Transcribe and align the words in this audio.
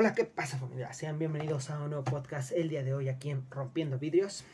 Hola, 0.00 0.14
¿qué 0.14 0.24
pasa 0.24 0.58
familia? 0.58 0.92
Sean 0.92 1.18
bienvenidos 1.18 1.70
a 1.70 1.82
un 1.82 1.90
nuevo 1.90 2.04
podcast 2.04 2.52
el 2.52 2.68
día 2.68 2.84
de 2.84 2.94
hoy 2.94 3.08
aquí 3.08 3.30
en 3.30 3.50
Rompiendo 3.50 3.98
Vidrios. 3.98 4.44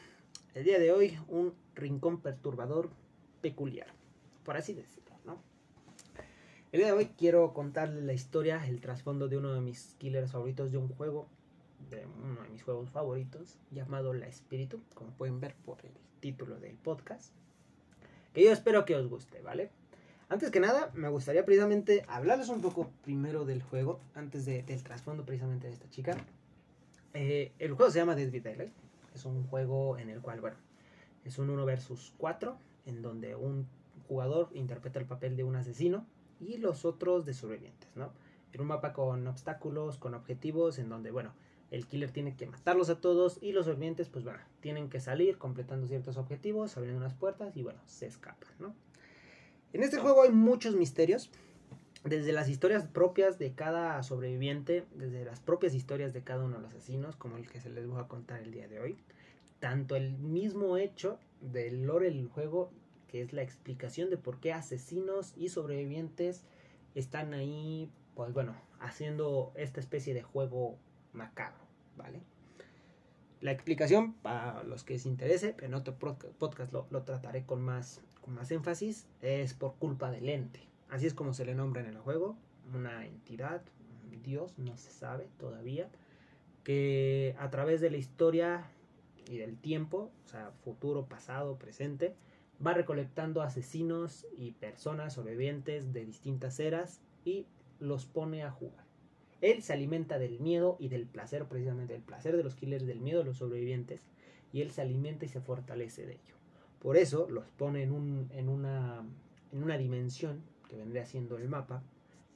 El 0.55 0.65
día 0.65 0.79
de 0.79 0.91
hoy 0.91 1.19
un 1.29 1.53
rincón 1.75 2.23
perturbador 2.23 2.89
peculiar, 3.43 3.89
por 4.43 4.57
así 4.57 4.73
decirlo, 4.73 5.15
¿no? 5.27 5.37
El 6.73 6.79
día 6.79 6.87
de 6.87 6.93
hoy 6.95 7.11
quiero 7.19 7.53
contarles 7.53 8.05
la 8.05 8.15
historia, 8.15 8.67
el 8.67 8.81
trasfondo 8.81 9.29
de 9.29 9.37
uno 9.37 9.53
de 9.53 9.61
mis 9.61 9.97
killers 9.99 10.33
favoritos 10.33 10.73
de 10.73 10.79
un 10.79 10.89
juego, 10.89 11.29
de 11.91 12.07
uno 12.07 12.41
de 12.41 12.49
mis 12.49 12.63
juegos 12.63 12.89
favoritos, 12.89 13.59
llamado 13.71 14.15
La 14.15 14.27
Espíritu, 14.27 14.81
como 14.95 15.11
pueden 15.11 15.41
ver 15.41 15.57
por 15.67 15.85
el 15.85 15.93
título 16.21 16.59
del 16.59 16.77
podcast, 16.77 17.35
que 18.33 18.43
yo 18.43 18.51
espero 18.51 18.87
que 18.87 18.97
os 18.97 19.11
guste, 19.11 19.43
¿vale? 19.43 19.73
Antes 20.29 20.51
que 20.51 20.59
nada, 20.59 20.91
me 20.95 21.09
gustaría 21.09 21.45
precisamente 21.45 22.03
hablarles 22.09 22.49
un 22.49 22.63
poco 22.63 22.91
primero 23.03 23.45
del 23.45 23.63
juego, 23.63 24.01
antes 24.15 24.47
de, 24.47 24.63
del 24.63 24.83
trasfondo 24.83 25.25
precisamente 25.25 25.67
de 25.67 25.75
esta 25.75 25.89
chica. 25.91 26.17
Eh, 27.13 27.53
el 27.59 27.75
juego 27.75 27.91
se 27.91 27.99
llama 27.99 28.15
Dead 28.15 28.31
by 28.31 28.41
Daylight. 28.41 28.73
Es 29.15 29.27
un 29.27 29.47
juego 29.47 29.99
en 29.99 30.09
el 30.09 30.21
cual, 30.21 30.41
bueno, 30.41 30.57
es 31.25 31.39
un 31.39 31.51
1 31.51 31.65
versus 31.67 32.15
4, 32.17 32.57
en 32.87 33.03
donde 33.03 33.37
un 33.37 33.67
jugador 34.09 34.49
interpreta 34.55 34.99
el 34.99 35.07
papel 35.07 35.37
de 35.37 35.45
un 35.45 35.57
asesino 35.57 36.07
y 36.41 36.57
los 36.57 36.85
otros 36.85 37.25
de 37.27 37.35
sobrevivientes, 37.35 37.95
¿no? 37.95 38.11
En 38.53 38.61
un 38.61 38.67
mapa 38.69 38.93
con 38.93 39.27
obstáculos, 39.27 39.99
con 39.99 40.15
objetivos, 40.15 40.79
en 40.79 40.89
donde, 40.89 41.11
bueno, 41.11 41.33
el 41.71 41.87
killer 41.87 42.11
tiene 42.11 42.37
que 42.37 42.47
matarlos 42.47 42.89
a 42.89 43.01
todos 43.01 43.39
y 43.43 43.53
los 43.53 43.67
sobrevivientes, 43.67 44.09
pues 44.09 44.25
bueno, 44.25 44.39
tienen 44.61 44.89
que 44.89 45.01
salir 45.01 45.39
completando 45.39 45.87
ciertos 45.87 46.17
objetivos, 46.17 46.77
abriendo 46.77 47.01
unas 47.01 47.15
puertas 47.15 47.57
y 47.57 47.63
bueno, 47.63 47.81
se 47.87 48.07
escapan, 48.07 48.51
¿no? 48.59 48.75
En 49.75 49.83
este 49.83 49.99
juego 49.99 50.23
hay 50.23 50.31
muchos 50.31 50.77
misterios, 50.77 51.33
desde 52.05 52.31
las 52.31 52.49
historias 52.49 52.85
propias 52.85 53.41
de 53.41 53.55
cada 53.55 54.01
sobreviviente, 54.05 54.85
desde 54.95 55.25
las 55.25 55.41
propias 55.41 55.75
historias 55.75 56.13
de 56.13 56.23
cada 56.23 56.45
uno 56.45 56.59
de 56.59 56.63
los 56.63 56.73
asesinos, 56.73 57.17
como 57.17 57.39
el 57.39 57.51
que 57.51 57.61
se 57.61 57.71
les 57.71 57.85
voy 57.85 58.01
a 58.01 58.07
contar 58.07 58.41
el 58.41 58.53
día 58.53 58.69
de 58.69 58.79
hoy, 58.79 58.97
tanto 59.59 59.97
el 59.97 60.13
mismo 60.13 60.77
hecho 60.77 61.19
del 61.41 61.87
lore 61.87 62.13
del 62.13 62.29
juego, 62.29 62.71
que 63.09 63.21
es 63.21 63.33
la 63.33 63.43
explicación 63.43 64.11
de 64.11 64.17
por 64.17 64.39
qué 64.39 64.53
asesinos 64.53 65.35
y 65.37 65.49
sobrevivientes 65.49 66.45
están 66.95 67.35
ahí, 67.35 67.91
pues 68.15 68.33
bueno, 68.33 68.55
haciendo 68.79 69.53
esta 69.57 69.81
especie 69.81 70.15
de 70.15 70.23
juego 70.23 70.79
macabro, 71.13 71.65
¿vale? 71.97 72.21
La 73.41 73.51
explicación, 73.51 74.15
para 74.23 74.63
los 74.63 74.85
que 74.85 74.93
les 74.93 75.05
interese, 75.05 75.57
en 75.63 75.75
otro 75.75 75.97
podcast 75.99 76.73
lo, 76.73 76.87
lo 76.91 77.03
trataré 77.03 77.45
con 77.45 77.61
más 77.61 78.01
con 78.25 78.35
más 78.35 78.51
énfasis, 78.51 79.07
es 79.21 79.53
por 79.53 79.75
culpa 79.75 80.11
del 80.11 80.31
ente. 80.31 80.61
Así 80.89 81.07
es 81.07 81.13
como 81.13 81.35
se 81.35 81.45
le 81.45 81.55
nombra 81.55 81.83
en 81.83 81.89
el 81.89 81.99
juego, 81.99 82.39
una 82.73 83.05
entidad, 83.05 83.63
dios, 84.23 84.59
no 84.59 84.79
se 84.79 84.91
sabe 84.91 85.29
todavía, 85.39 85.91
que 86.63 87.37
a 87.39 87.51
través 87.51 87.83
de 87.83 87.91
la 87.91 87.99
historia 87.99 88.65
y 89.29 89.37
del 89.37 89.59
tiempo, 89.59 90.11
o 90.25 90.29
sea, 90.29 90.53
futuro, 90.65 91.05
pasado, 91.05 91.59
presente, 91.59 92.15
va 92.67 92.73
recolectando 92.73 93.43
asesinos 93.43 94.27
y 94.39 94.53
personas 94.53 95.13
sobrevivientes 95.13 95.93
de 95.93 96.07
distintas 96.07 96.59
eras 96.61 97.03
y 97.27 97.47
los 97.79 98.07
pone 98.07 98.43
a 98.43 98.51
jugar. 98.51 98.87
Él 99.43 99.63
se 99.63 99.75
alimenta 99.75 100.19
del 100.19 100.41
miedo 100.41 100.77
y 100.79 100.89
del 100.89 101.07
placer, 101.07 101.45
precisamente 101.45 101.93
del 101.93 102.03
placer 102.03 102.35
de 102.39 102.45
los 102.45 102.55
killers, 102.55 102.87
del 102.87 103.01
miedo 103.01 103.19
de 103.19 103.27
los 103.27 103.37
sobrevivientes, 103.37 104.09
y 104.51 104.63
él 104.63 104.71
se 104.71 104.81
alimenta 104.81 105.27
y 105.27 105.29
se 105.29 105.43
fortalece 105.43 106.07
de 106.07 106.15
ello. 106.15 106.44
Por 106.85 106.99
eso 106.99 107.27
los 107.31 107.47
pone 107.53 107.83
en, 107.83 107.93
un, 107.93 108.29
en, 108.35 108.51
una, 108.51 109.03
en 109.53 109.63
una 109.63 109.79
dimensión 109.79 110.45
que 110.69 110.77
vendría 110.77 111.07
siendo 111.07 111.39
el 111.39 111.49
mapa 111.49 111.83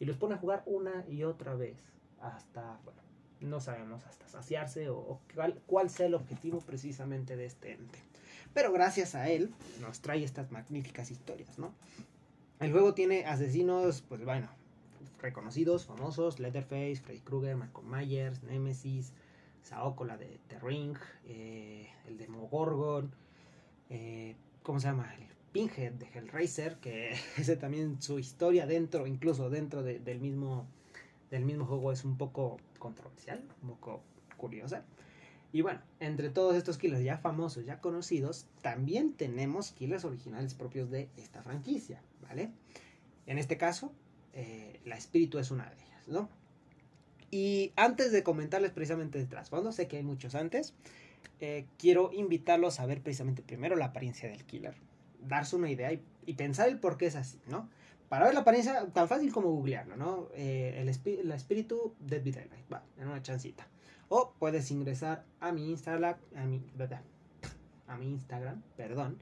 y 0.01 0.07
los 0.07 0.17
pone 0.17 0.37
a 0.37 0.39
jugar 0.39 0.63
una 0.65 1.05
y 1.07 1.23
otra 1.25 1.55
vez 1.55 1.77
hasta, 2.19 2.81
bueno, 2.83 3.03
no 3.43 3.61
sabemos, 3.61 4.07
hasta 4.07 4.27
saciarse 4.27 4.89
o, 4.89 5.21
cuál, 5.35 5.61
cuál, 5.67 5.91
sea 5.91 6.07
el 6.07 6.15
objetivo 6.15 6.61
precisamente 6.61 7.37
de 7.37 7.45
este 7.45 7.73
ente. 7.73 7.99
Pero 8.55 8.73
gracias 8.73 9.15
a 9.15 9.29
él 9.29 9.53
nos 9.83 10.01
trae 10.01 10.25
estas 10.25 10.51
magníficas 10.51 11.11
historias, 11.11 11.59
¿no? 11.59 11.75
El 12.59 12.73
juego 12.73 12.95
tiene 12.95 13.27
asesinos, 13.27 14.01
pues 14.01 14.25
bueno, 14.25 14.49
reconocidos, 15.21 15.85
famosos, 15.85 16.41
Leatherface, 16.41 16.97
Freddy 16.97 17.21
Krueger, 17.21 17.55
Michael 17.55 17.87
Myers, 17.87 18.43
Nemesis, 18.45 19.13
Saoko, 19.61 20.07
la 20.07 20.17
de 20.17 20.41
The 20.49 20.59
Ring, 20.61 20.97
eh, 21.27 21.91
el 22.07 22.17
de 22.17 22.29
Mogorgon, 22.29 23.13
eh, 23.91 24.37
¿cómo 24.69 24.81
se 24.81 24.89
llama? 24.89 25.11
El 25.15 25.25
Pinhead 25.51 25.93
de 25.93 26.07
Hellraiser, 26.13 26.77
que 26.77 27.17
ese 27.39 27.57
también 27.57 28.03
su 28.03 28.19
historia 28.19 28.67
dentro, 28.67 29.07
incluso 29.07 29.49
dentro 29.49 29.83
del, 29.83 30.21
mismo, 30.21 30.67
del 31.31 31.47
mismo 31.47 31.65
juego 31.65 31.91
es 31.91 32.05
un 32.05 32.19
poco 32.19 32.59
controversial, 32.79 33.43
un 33.63 33.71
poco 33.71 34.03
curiosa. 34.37 34.85
Y 35.55 35.63
bueno, 35.63 35.81
entre 36.01 36.29
todos 36.29 36.55
estos 36.55 36.77
killers 36.77 37.03
ya 37.03 37.17
famosos, 37.17 37.65
ya 37.65 37.81
conocidos, 37.81 38.47
también 38.61 39.15
tenemos 39.15 39.73
killers 39.73 40.05
originales 40.05 40.53
propios 40.53 40.91
de 40.91 41.09
esta 41.17 41.43
franquicia, 41.43 42.03
¿vale? 42.21 42.51
En 43.25 43.39
este 43.39 43.57
caso, 43.57 43.91
eh, 44.35 44.81
la 44.85 44.99
espíritu 44.99 45.39
es 45.39 45.51
una 45.51 45.65
de 45.65 45.77
ellas, 45.77 46.09
¿no? 46.09 46.29
Y 47.31 47.73
antes 47.77 48.13
de 48.13 48.23
comentarles 48.23 48.73
precisamente 48.73 49.19
de 49.19 49.25
trasfondo, 49.25 49.73
sé 49.73 49.89
que 49.89 49.97
hay 49.97 50.03
muchos 50.03 50.35
antes, 50.35 50.75
eh, 51.41 51.67
quiero 51.79 52.11
invitarlos 52.13 52.81
a 52.81 52.87
ver 52.87 53.01
precisamente 53.01 53.43
primero 53.43 53.77
la 53.77 53.87
apariencia 53.87 54.29
del 54.29 54.45
killer, 54.45 54.75
darse 55.21 55.55
una 55.57 55.71
idea 55.71 55.93
y, 55.93 56.35
pensar 56.35 56.69
el 56.69 56.79
por 56.79 56.99
qué 56.99 57.07
es 57.07 57.17
así, 57.17 57.41
¿no? 57.47 57.69
Para 58.09 58.25
ver 58.25 58.35
la 58.35 58.41
apariencia, 58.41 58.87
tan 58.93 59.09
fácil 59.09 59.33
como 59.33 59.51
googlearlo, 59.51 59.97
¿no? 59.97 60.29
Eh, 60.35 60.77
el, 60.79 60.89
espíritu 60.89 61.95
Dead 62.01 62.23
by 62.23 62.33
Daylight, 62.33 62.73
va, 62.73 62.83
en 62.99 63.09
una 63.09 63.23
chancita. 63.23 63.67
O 64.09 64.35
puedes 64.39 64.71
ingresar 64.71 65.25
a 65.41 65.53
mi 65.53 65.71
Instagram, 65.71 66.17
a 66.35 66.45
mi, 66.45 66.63
a 67.87 67.97
mi 67.97 68.11
Instagram, 68.11 68.63
perdón, 68.77 69.19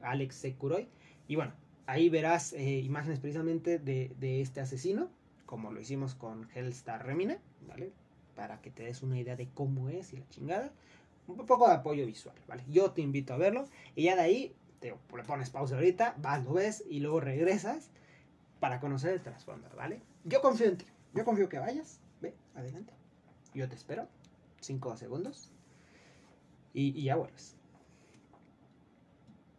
Alex 0.00 0.36
Sekuroy, 0.36 0.88
y 1.28 1.36
bueno, 1.36 1.52
ahí 1.86 2.08
verás 2.08 2.52
eh, 2.52 2.78
imágenes 2.78 3.20
precisamente 3.20 3.78
de, 3.78 4.12
de, 4.18 4.40
este 4.40 4.60
asesino, 4.60 5.10
como 5.46 5.72
lo 5.72 5.80
hicimos 5.80 6.14
con 6.14 6.48
Hellstar 6.54 7.04
Remina, 7.04 7.38
¿vale? 7.68 7.92
Para 8.34 8.60
que 8.60 8.70
te 8.70 8.84
des 8.84 9.02
una 9.02 9.18
idea 9.18 9.36
de 9.36 9.48
cómo 9.48 9.88
es 9.88 10.12
y 10.12 10.16
la 10.16 10.28
chingada 10.28 10.72
un 11.38 11.46
poco 11.46 11.68
de 11.68 11.74
apoyo 11.74 12.06
visual, 12.06 12.36
¿vale? 12.46 12.64
Yo 12.68 12.92
te 12.92 13.00
invito 13.00 13.34
a 13.34 13.36
verlo 13.36 13.64
y 13.94 14.04
ya 14.04 14.16
de 14.16 14.22
ahí 14.22 14.56
te 14.80 14.94
pones 15.26 15.50
pausa 15.50 15.74
ahorita, 15.74 16.14
vas, 16.18 16.42
lo 16.44 16.54
ves 16.54 16.84
y 16.88 17.00
luego 17.00 17.20
regresas 17.20 17.90
para 18.60 18.80
conocer 18.80 19.14
el 19.14 19.22
trasfondo, 19.22 19.68
¿vale? 19.76 20.02
Yo 20.24 20.40
confío 20.40 20.66
en 20.66 20.78
ti, 20.78 20.86
yo 21.14 21.24
confío 21.24 21.48
que 21.48 21.58
vayas, 21.58 22.00
ve, 22.20 22.34
adelante. 22.54 22.92
Yo 23.54 23.68
te 23.68 23.74
espero, 23.74 24.08
cinco 24.60 24.96
segundos 24.96 25.50
y, 26.72 27.02
ya 27.02 27.16
vuelves. 27.16 27.56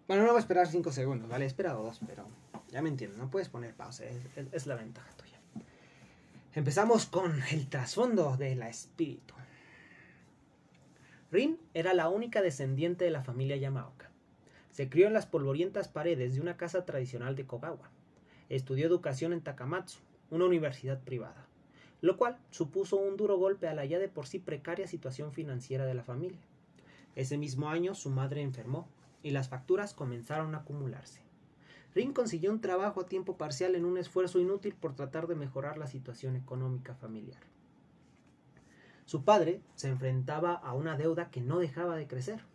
Bueno, 0.08 0.24
no 0.24 0.30
voy 0.30 0.38
a 0.38 0.42
esperar 0.42 0.68
cinco 0.68 0.92
segundos, 0.92 1.30
¿vale? 1.30 1.46
He 1.46 1.48
esperado 1.48 1.84
dos, 1.84 2.00
pero 2.06 2.26
ya 2.70 2.82
me 2.82 2.90
entiendo, 2.90 3.18
no 3.18 3.30
puedes 3.30 3.50
poner 3.50 3.74
pausa, 3.74 4.06
es 4.06 4.66
la 4.66 4.76
ventaja 4.76 5.12
tuya. 5.16 5.40
Empezamos 6.53 7.06
con 7.06 7.42
el 7.52 7.70
trasfondo 7.70 8.36
de 8.36 8.56
la 8.56 8.68
espíritu. 8.68 9.34
Rin 11.31 11.58
era 11.74 11.94
la 11.94 12.09
única 12.09 12.42
descendiente 12.42 13.06
de 13.06 13.12
la 13.12 13.24
familia 13.24 13.56
Yamaoka. 13.56 14.12
Se 14.69 14.90
crió 14.90 15.08
en 15.08 15.14
las 15.14 15.25
polvorientas 15.25 15.88
paredes 15.88 16.36
de 16.36 16.42
una 16.42 16.58
casa 16.58 16.84
tradicional 16.84 17.38
de 17.38 17.46
Kogawa. 17.46 17.90
Estudió 18.50 18.86
educación 18.86 19.31
en 19.31 19.40
Takamatsu, 19.40 20.00
una 20.30 20.44
universidad 20.44 21.00
privada, 21.00 21.47
lo 22.02 22.18
cual 22.18 22.38
supuso 22.50 22.97
un 22.97 23.16
duro 23.16 23.38
golpe 23.38 23.70
a 23.70 23.74
la 23.74 23.86
ya 23.86 23.97
de 23.97 24.09
por 24.09 24.28
sí 24.28 24.40
precaria 24.40 24.88
situación 24.88 25.31
financiera 25.31 25.86
de 25.86 25.94
la 25.94 26.03
familia. 26.03 26.41
Ese 27.16 27.38
mismo 27.38 27.70
año 27.70 27.96
su 27.96 28.09
madre 28.09 28.41
enfermó 28.41 28.90
y 29.24 29.31
las 29.31 29.47
facturas 29.47 29.94
comenzaron 29.94 30.53
a 30.53 30.59
acumularse. 30.59 31.22
Rin 31.96 32.12
consiguió 32.12 32.52
un 32.52 32.59
trabajo 32.59 33.00
a 33.00 33.06
tiempo 33.06 33.38
parcial 33.38 33.75
en 33.75 33.86
un 33.86 33.97
esfuerzo 33.97 34.41
inútil 34.41 34.75
por 34.75 34.96
tratar 34.96 35.28
de 35.28 35.36
mejorar 35.36 35.78
la 35.78 35.88
situación 35.88 36.36
económica 36.36 36.94
familiar. 36.94 37.40
Su 39.11 39.25
padre 39.25 39.61
se 39.75 39.90
enfrentaba 39.90 40.53
a 40.53 40.73
una 40.73 40.96
deuda 40.96 41.31
que 41.31 41.41
no 41.41 41.59
dejaba 41.59 41.97
de 41.97 42.08
crecer, 42.08 42.46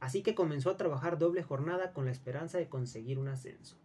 así 0.00 0.22
que 0.22 0.34
comenzó 0.34 0.70
a 0.70 0.78
trabajar 0.78 1.18
doble 1.18 1.42
jornada 1.42 1.92
con 1.92 2.06
la 2.06 2.10
esperanza 2.10 2.56
de 2.56 2.70
conseguir 2.70 3.18
un 3.18 3.28
ascenso. 3.28 3.76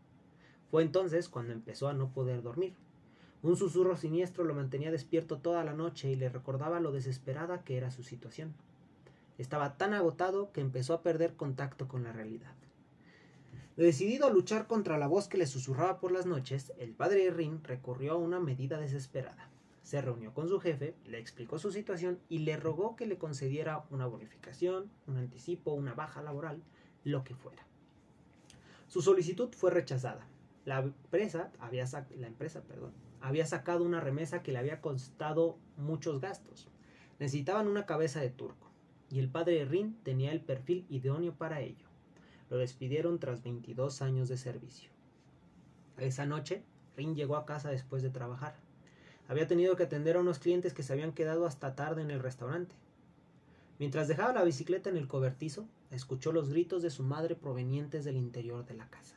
Fue 0.70 0.82
entonces 0.82 1.28
cuando 1.28 1.52
empezó 1.52 1.90
a 1.90 1.94
no 1.94 2.14
poder 2.14 2.42
dormir. 2.42 2.74
Un 3.44 3.58
susurro 3.58 3.98
siniestro 3.98 4.46
lo 4.46 4.54
mantenía 4.54 4.92
despierto 4.92 5.40
toda 5.40 5.66
la 5.66 5.74
noche 5.74 6.10
y 6.10 6.16
le 6.16 6.30
recordaba 6.30 6.80
lo 6.80 6.94
desesperada 6.94 7.66
que 7.66 7.76
era 7.76 7.92
su 7.92 8.02
situación. 8.02 8.54
Estaba 9.38 9.76
tan 9.76 9.94
agotado 9.94 10.54
que 10.54 10.62
empezó 10.62 10.94
a 10.94 11.02
perder 11.02 11.36
contacto 11.36 11.90
con 11.90 12.06
la 12.06 12.14
realidad. 12.14 12.56
Decidido 13.76 14.28
a 14.28 14.32
luchar 14.32 14.68
contra 14.68 14.98
la 14.98 15.08
voz 15.08 15.28
que 15.28 15.38
le 15.38 15.48
susurraba 15.48 16.00
por 16.00 16.14
las 16.14 16.26
noches, 16.26 16.72
el 16.80 16.94
padre 16.94 17.30
Rin 17.30 17.62
recurrió 17.62 18.14
a 18.14 18.18
una 18.18 18.40
medida 18.40 18.80
desesperada 18.80 19.52
se 19.84 20.02
reunió 20.02 20.34
con 20.34 20.48
su 20.48 20.60
jefe, 20.60 20.96
le 21.06 21.20
explicó 21.20 21.60
su 21.60 21.72
situación 21.72 22.20
y 22.30 22.40
le 22.40 22.58
rogó 22.58 22.96
que 22.96 23.08
le 23.08 23.18
concediera 23.18 23.86
una 23.90 24.06
bonificación, 24.06 24.90
un 25.08 25.18
anticipo, 25.18 25.74
una 25.74 25.94
baja 25.94 26.22
laboral, 26.22 26.62
lo 27.04 27.24
que 27.24 27.36
fuera. 27.36 27.66
Su 28.88 29.02
solicitud 29.02 29.50
fue 29.54 29.72
rechazada. 29.72 30.28
La 30.66 30.80
empresa 30.80 31.52
había, 31.60 33.46
sacado 33.46 33.84
una 33.84 34.00
remesa 34.00 34.44
que 34.44 34.52
le 34.52 34.60
había 34.60 34.82
costado 34.82 35.58
muchos 35.78 36.22
gastos. 36.22 36.68
Necesitaban 37.20 37.68
una 37.68 37.86
cabeza 37.86 38.20
de 38.22 38.30
turco, 38.30 38.70
y 39.10 39.20
el 39.20 39.30
padre 39.30 39.56
de 39.56 39.66
Rin 39.66 39.98
tenía 40.04 40.32
el 40.32 40.42
perfil 40.42 40.86
idóneo 40.90 41.34
para 41.34 41.62
ello. 41.62 41.88
Lo 42.50 42.58
despidieron 42.58 43.20
tras 43.20 43.42
22 43.44 44.02
años 44.02 44.30
de 44.30 44.38
servicio. 44.38 44.92
Esa 45.98 46.26
noche, 46.26 46.64
Rin 46.96 47.16
llegó 47.16 47.38
a 47.38 47.46
casa 47.46 47.70
después 47.70 48.04
de 48.04 48.10
trabajar. 48.10 48.56
Había 49.32 49.48
tenido 49.48 49.78
que 49.78 49.84
atender 49.84 50.18
a 50.18 50.20
unos 50.20 50.40
clientes 50.40 50.74
que 50.74 50.84
se 50.84 50.92
habían 50.92 51.14
quedado 51.14 51.46
hasta 51.46 51.74
tarde 51.74 52.02
en 52.02 52.12
el 52.12 52.20
restaurante. 52.20 52.76
Mientras 53.80 54.10
dejaba 54.10 54.34
la 54.34 54.44
bicicleta 54.44 54.90
en 54.90 54.98
el 54.98 55.08
cobertizo, 55.08 55.70
escuchó 55.90 56.34
los 56.34 56.50
gritos 56.50 56.82
de 56.82 56.90
su 56.90 57.04
madre 57.04 57.38
provenientes 57.38 58.04
del 58.04 58.18
interior 58.18 58.66
de 58.66 58.74
la 58.74 58.90
casa. 58.90 59.16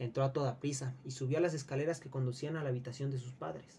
Entró 0.00 0.24
a 0.24 0.32
toda 0.32 0.58
prisa 0.58 0.96
y 1.04 1.12
subió 1.12 1.38
a 1.38 1.40
las 1.40 1.54
escaleras 1.54 2.00
que 2.00 2.10
conducían 2.10 2.56
a 2.56 2.64
la 2.64 2.70
habitación 2.70 3.12
de 3.12 3.20
sus 3.20 3.30
padres. 3.34 3.78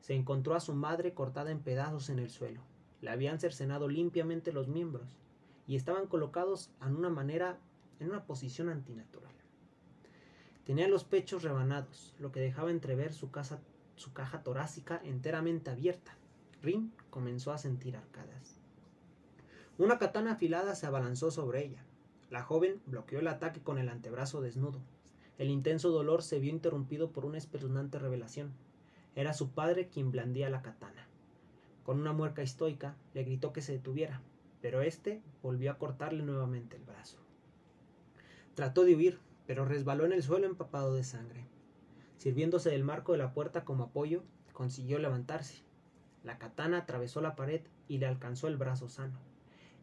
Se 0.00 0.14
encontró 0.14 0.54
a 0.54 0.60
su 0.60 0.72
madre 0.72 1.12
cortada 1.12 1.50
en 1.50 1.60
pedazos 1.60 2.08
en 2.08 2.18
el 2.18 2.30
suelo. 2.30 2.62
Le 3.02 3.10
habían 3.10 3.40
cercenado 3.40 3.86
limpiamente 3.86 4.54
los 4.54 4.66
miembros 4.66 5.18
y 5.66 5.76
estaban 5.76 6.06
colocados 6.06 6.70
en 6.80 6.96
una 6.96 7.10
manera, 7.10 7.58
en 8.00 8.08
una 8.08 8.24
posición 8.24 8.70
antinatural. 8.70 9.34
Tenía 10.64 10.88
los 10.88 11.04
pechos 11.04 11.42
rebanados, 11.42 12.14
lo 12.18 12.32
que 12.32 12.40
dejaba 12.40 12.70
entrever 12.70 13.12
su, 13.12 13.30
casa, 13.30 13.60
su 13.98 14.12
caja 14.12 14.42
torácica 14.42 15.00
enteramente 15.04 15.70
abierta. 15.70 16.16
Rin 16.62 16.92
comenzó 17.10 17.52
a 17.52 17.58
sentir 17.58 17.96
arcadas. 17.96 18.60
Una 19.76 19.98
katana 19.98 20.32
afilada 20.32 20.74
se 20.74 20.86
abalanzó 20.86 21.30
sobre 21.30 21.64
ella. 21.64 21.84
La 22.30 22.42
joven 22.42 22.80
bloqueó 22.86 23.20
el 23.20 23.28
ataque 23.28 23.60
con 23.60 23.78
el 23.78 23.88
antebrazo 23.88 24.40
desnudo. 24.40 24.80
El 25.38 25.50
intenso 25.50 25.90
dolor 25.90 26.22
se 26.22 26.40
vio 26.40 26.50
interrumpido 26.50 27.12
por 27.12 27.24
una 27.24 27.38
espeluznante 27.38 27.98
revelación. 27.98 28.52
Era 29.14 29.34
su 29.34 29.50
padre 29.50 29.88
quien 29.88 30.10
blandía 30.10 30.50
la 30.50 30.62
katana. 30.62 31.06
Con 31.84 32.00
una 32.00 32.12
mueca 32.12 32.42
estoica 32.42 32.96
le 33.14 33.24
gritó 33.24 33.52
que 33.52 33.62
se 33.62 33.72
detuviera, 33.72 34.20
pero 34.60 34.82
éste 34.82 35.22
volvió 35.42 35.70
a 35.70 35.78
cortarle 35.78 36.22
nuevamente 36.22 36.76
el 36.76 36.84
brazo. 36.84 37.18
Trató 38.54 38.84
de 38.84 38.96
huir, 38.96 39.20
pero 39.46 39.64
resbaló 39.64 40.04
en 40.04 40.12
el 40.12 40.22
suelo 40.22 40.46
empapado 40.46 40.94
de 40.94 41.04
sangre. 41.04 41.46
Sirviéndose 42.18 42.70
del 42.70 42.84
marco 42.84 43.12
de 43.12 43.18
la 43.18 43.32
puerta 43.32 43.64
como 43.64 43.84
apoyo, 43.84 44.22
consiguió 44.52 44.98
levantarse. 44.98 45.62
La 46.24 46.36
katana 46.38 46.78
atravesó 46.78 47.20
la 47.20 47.36
pared 47.36 47.62
y 47.86 47.98
le 47.98 48.06
alcanzó 48.06 48.48
el 48.48 48.56
brazo 48.56 48.88
sano. 48.88 49.18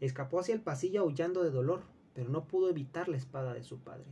Escapó 0.01 0.41
hacia 0.41 0.53
el 0.53 0.61
pasillo 0.61 1.01
aullando 1.01 1.43
de 1.43 1.49
dolor, 1.49 1.83
pero 2.13 2.29
no 2.29 2.45
pudo 2.45 2.69
evitar 2.69 3.07
la 3.07 3.15
espada 3.15 3.53
de 3.53 3.63
su 3.63 3.79
padre. 3.79 4.05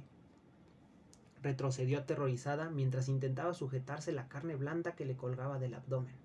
Retrocedió 1.42 2.00
aterrorizada 2.00 2.70
mientras 2.70 3.10
intentaba 3.10 3.54
sujetarse 3.54 4.14
la 4.14 4.30
carne 4.30 4.56
blanda 4.56 4.96
que 4.96 5.06
le 5.06 5.18
colgaba 5.18 5.60
del 5.60 5.74
abdomen. 5.74 6.16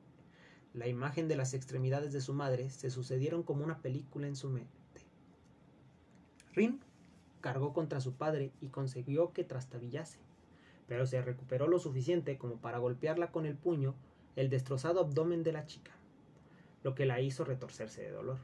La 0.74 0.86
imagen 0.86 1.26
de 1.26 1.34
las 1.34 1.54
extremidades 1.54 2.12
de 2.12 2.20
su 2.20 2.32
madre 2.32 2.70
se 2.70 2.90
sucedieron 2.90 3.42
como 3.42 3.64
una 3.64 3.78
película 3.78 4.28
en 4.28 4.36
su 4.36 4.48
mente. 4.48 4.70
Rin 6.54 6.78
cargó 7.40 7.72
contra 7.72 8.00
su 8.00 8.14
padre 8.14 8.52
y 8.60 8.68
consiguió 8.68 9.32
que 9.32 9.42
trastabillase, 9.42 10.20
pero 10.88 11.06
se 11.06 11.22
recuperó 11.22 11.68
lo 11.68 11.78
suficiente 11.78 12.38
como 12.38 12.56
para 12.56 12.78
golpearla 12.78 13.30
con 13.30 13.46
el 13.46 13.54
puño 13.54 13.94
el 14.34 14.50
destrozado 14.50 15.00
abdomen 15.00 15.42
de 15.42 15.52
la 15.52 15.66
chica, 15.66 15.92
lo 16.82 16.94
que 16.94 17.06
la 17.06 17.20
hizo 17.20 17.44
retorcerse 17.44 18.02
de 18.02 18.10
dolor. 18.10 18.38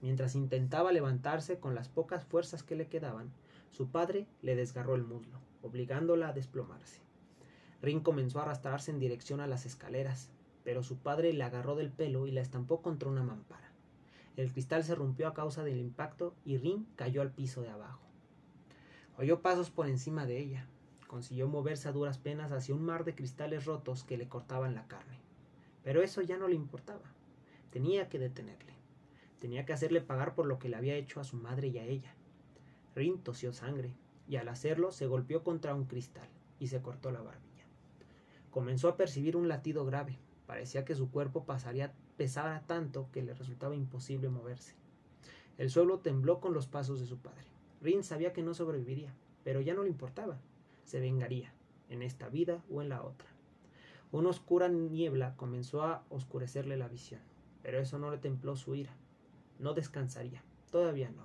Mientras 0.00 0.34
intentaba 0.34 0.90
levantarse 0.90 1.58
con 1.58 1.74
las 1.74 1.88
pocas 1.88 2.24
fuerzas 2.24 2.62
que 2.62 2.74
le 2.74 2.88
quedaban, 2.88 3.30
su 3.70 3.88
padre 3.88 4.26
le 4.40 4.56
desgarró 4.56 4.94
el 4.94 5.04
muslo, 5.04 5.38
obligándola 5.62 6.28
a 6.28 6.32
desplomarse. 6.32 7.00
Rin 7.82 8.00
comenzó 8.00 8.38
a 8.38 8.42
arrastrarse 8.42 8.90
en 8.90 8.98
dirección 8.98 9.40
a 9.40 9.46
las 9.46 9.66
escaleras, 9.66 10.30
pero 10.64 10.82
su 10.82 10.96
padre 10.98 11.32
la 11.32 11.46
agarró 11.46 11.74
del 11.74 11.90
pelo 11.90 12.26
y 12.26 12.30
la 12.30 12.40
estampó 12.40 12.82
contra 12.82 13.08
una 13.08 13.22
mampara. 13.22 13.72
El 14.36 14.50
cristal 14.50 14.82
se 14.84 14.94
rompió 14.94 15.28
a 15.28 15.34
causa 15.34 15.62
del 15.62 15.78
impacto 15.78 16.34
y 16.44 16.56
Rin 16.56 16.86
cayó 16.96 17.20
al 17.20 17.32
piso 17.32 17.60
de 17.62 17.68
abajo. 17.68 18.00
Oyó 19.18 19.42
pasos 19.42 19.70
por 19.70 19.88
encima 19.88 20.26
de 20.26 20.38
ella. 20.38 20.66
Consiguió 21.12 21.46
moverse 21.46 21.90
a 21.90 21.92
duras 21.92 22.16
penas 22.16 22.52
hacia 22.52 22.74
un 22.74 22.86
mar 22.86 23.04
de 23.04 23.14
cristales 23.14 23.66
rotos 23.66 24.02
que 24.02 24.16
le 24.16 24.30
cortaban 24.30 24.74
la 24.74 24.86
carne. 24.86 25.20
Pero 25.84 26.00
eso 26.00 26.22
ya 26.22 26.38
no 26.38 26.48
le 26.48 26.54
importaba. 26.54 27.04
Tenía 27.70 28.08
que 28.08 28.18
detenerle. 28.18 28.72
Tenía 29.38 29.66
que 29.66 29.74
hacerle 29.74 30.00
pagar 30.00 30.34
por 30.34 30.46
lo 30.46 30.58
que 30.58 30.70
le 30.70 30.76
había 30.76 30.94
hecho 30.94 31.20
a 31.20 31.24
su 31.24 31.36
madre 31.36 31.68
y 31.68 31.76
a 31.76 31.84
ella. 31.84 32.14
Rin 32.94 33.18
tosió 33.18 33.52
sangre, 33.52 33.94
y 34.26 34.36
al 34.36 34.48
hacerlo 34.48 34.90
se 34.90 35.06
golpeó 35.06 35.44
contra 35.44 35.74
un 35.74 35.84
cristal 35.84 36.30
y 36.58 36.68
se 36.68 36.80
cortó 36.80 37.12
la 37.12 37.20
barbilla. 37.20 37.66
Comenzó 38.50 38.88
a 38.88 38.96
percibir 38.96 39.36
un 39.36 39.48
latido 39.48 39.84
grave. 39.84 40.18
Parecía 40.46 40.86
que 40.86 40.94
su 40.94 41.10
cuerpo 41.10 41.44
pasaría 41.44 41.92
pesara 42.16 42.62
tanto 42.66 43.10
que 43.12 43.20
le 43.20 43.34
resultaba 43.34 43.76
imposible 43.76 44.30
moverse. 44.30 44.76
El 45.58 45.68
suelo 45.68 45.98
tembló 45.98 46.40
con 46.40 46.54
los 46.54 46.68
pasos 46.68 47.00
de 47.00 47.06
su 47.06 47.18
padre. 47.18 47.48
Rin 47.82 48.02
sabía 48.02 48.32
que 48.32 48.42
no 48.42 48.54
sobreviviría, 48.54 49.12
pero 49.44 49.60
ya 49.60 49.74
no 49.74 49.82
le 49.82 49.90
importaba. 49.90 50.40
Se 50.92 51.00
vengaría, 51.00 51.50
en 51.88 52.02
esta 52.02 52.28
vida 52.28 52.62
o 52.70 52.82
en 52.82 52.90
la 52.90 53.02
otra. 53.02 53.26
Una 54.10 54.28
oscura 54.28 54.68
niebla 54.68 55.34
comenzó 55.36 55.84
a 55.84 56.04
oscurecerle 56.10 56.76
la 56.76 56.86
visión, 56.86 57.22
pero 57.62 57.78
eso 57.80 57.98
no 57.98 58.10
le 58.10 58.18
templó 58.18 58.56
su 58.56 58.74
ira. 58.74 58.94
No 59.58 59.72
descansaría, 59.72 60.44
todavía 60.70 61.08
no. 61.08 61.24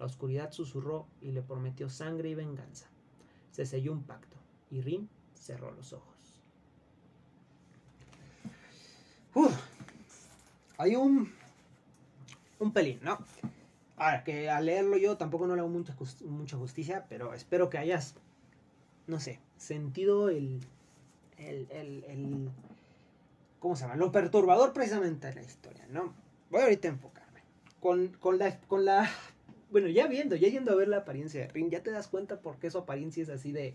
La 0.00 0.06
oscuridad 0.06 0.50
susurró 0.50 1.06
y 1.20 1.30
le 1.30 1.42
prometió 1.42 1.88
sangre 1.88 2.30
y 2.30 2.34
venganza. 2.34 2.88
Se 3.52 3.66
selló 3.66 3.92
un 3.92 4.02
pacto, 4.02 4.36
y 4.68 4.80
Rin 4.80 5.08
cerró 5.32 5.70
los 5.70 5.92
ojos. 5.92 6.42
Uf, 9.32 9.56
hay 10.76 10.96
un, 10.96 11.32
un 12.58 12.72
pelín, 12.72 12.98
¿no? 13.04 13.16
Ahora, 13.94 14.24
que 14.24 14.50
al 14.50 14.66
leerlo 14.66 14.96
yo 14.96 15.16
tampoco 15.16 15.46
no 15.46 15.54
le 15.54 15.60
hago 15.60 15.70
mucha, 15.70 15.94
mucha 16.24 16.56
justicia, 16.56 17.06
pero 17.08 17.32
espero 17.32 17.70
que 17.70 17.78
hayas, 17.78 18.16
no 19.08 19.18
sé, 19.18 19.40
sentido 19.56 20.28
el, 20.28 20.60
el, 21.38 21.66
el, 21.70 22.04
el, 22.04 22.50
¿cómo 23.58 23.74
se 23.74 23.82
llama? 23.82 23.96
Lo 23.96 24.12
perturbador 24.12 24.72
precisamente 24.72 25.26
de 25.26 25.34
la 25.34 25.42
historia, 25.42 25.86
¿no? 25.90 26.14
Voy 26.50 26.62
ahorita 26.62 26.88
a 26.88 26.92
enfocarme. 26.92 27.40
Con, 27.80 28.08
con, 28.20 28.38
la, 28.38 28.60
con 28.60 28.84
la, 28.84 29.10
bueno, 29.70 29.88
ya 29.88 30.06
viendo, 30.06 30.36
ya 30.36 30.48
yendo 30.48 30.72
a 30.72 30.76
ver 30.76 30.88
la 30.88 30.98
apariencia 30.98 31.40
de 31.40 31.48
Rin, 31.48 31.70
ya 31.70 31.82
te 31.82 31.90
das 31.90 32.08
cuenta 32.08 32.40
por 32.40 32.58
qué 32.58 32.70
su 32.70 32.78
apariencia 32.78 33.22
es 33.22 33.30
así 33.30 33.50
de, 33.50 33.74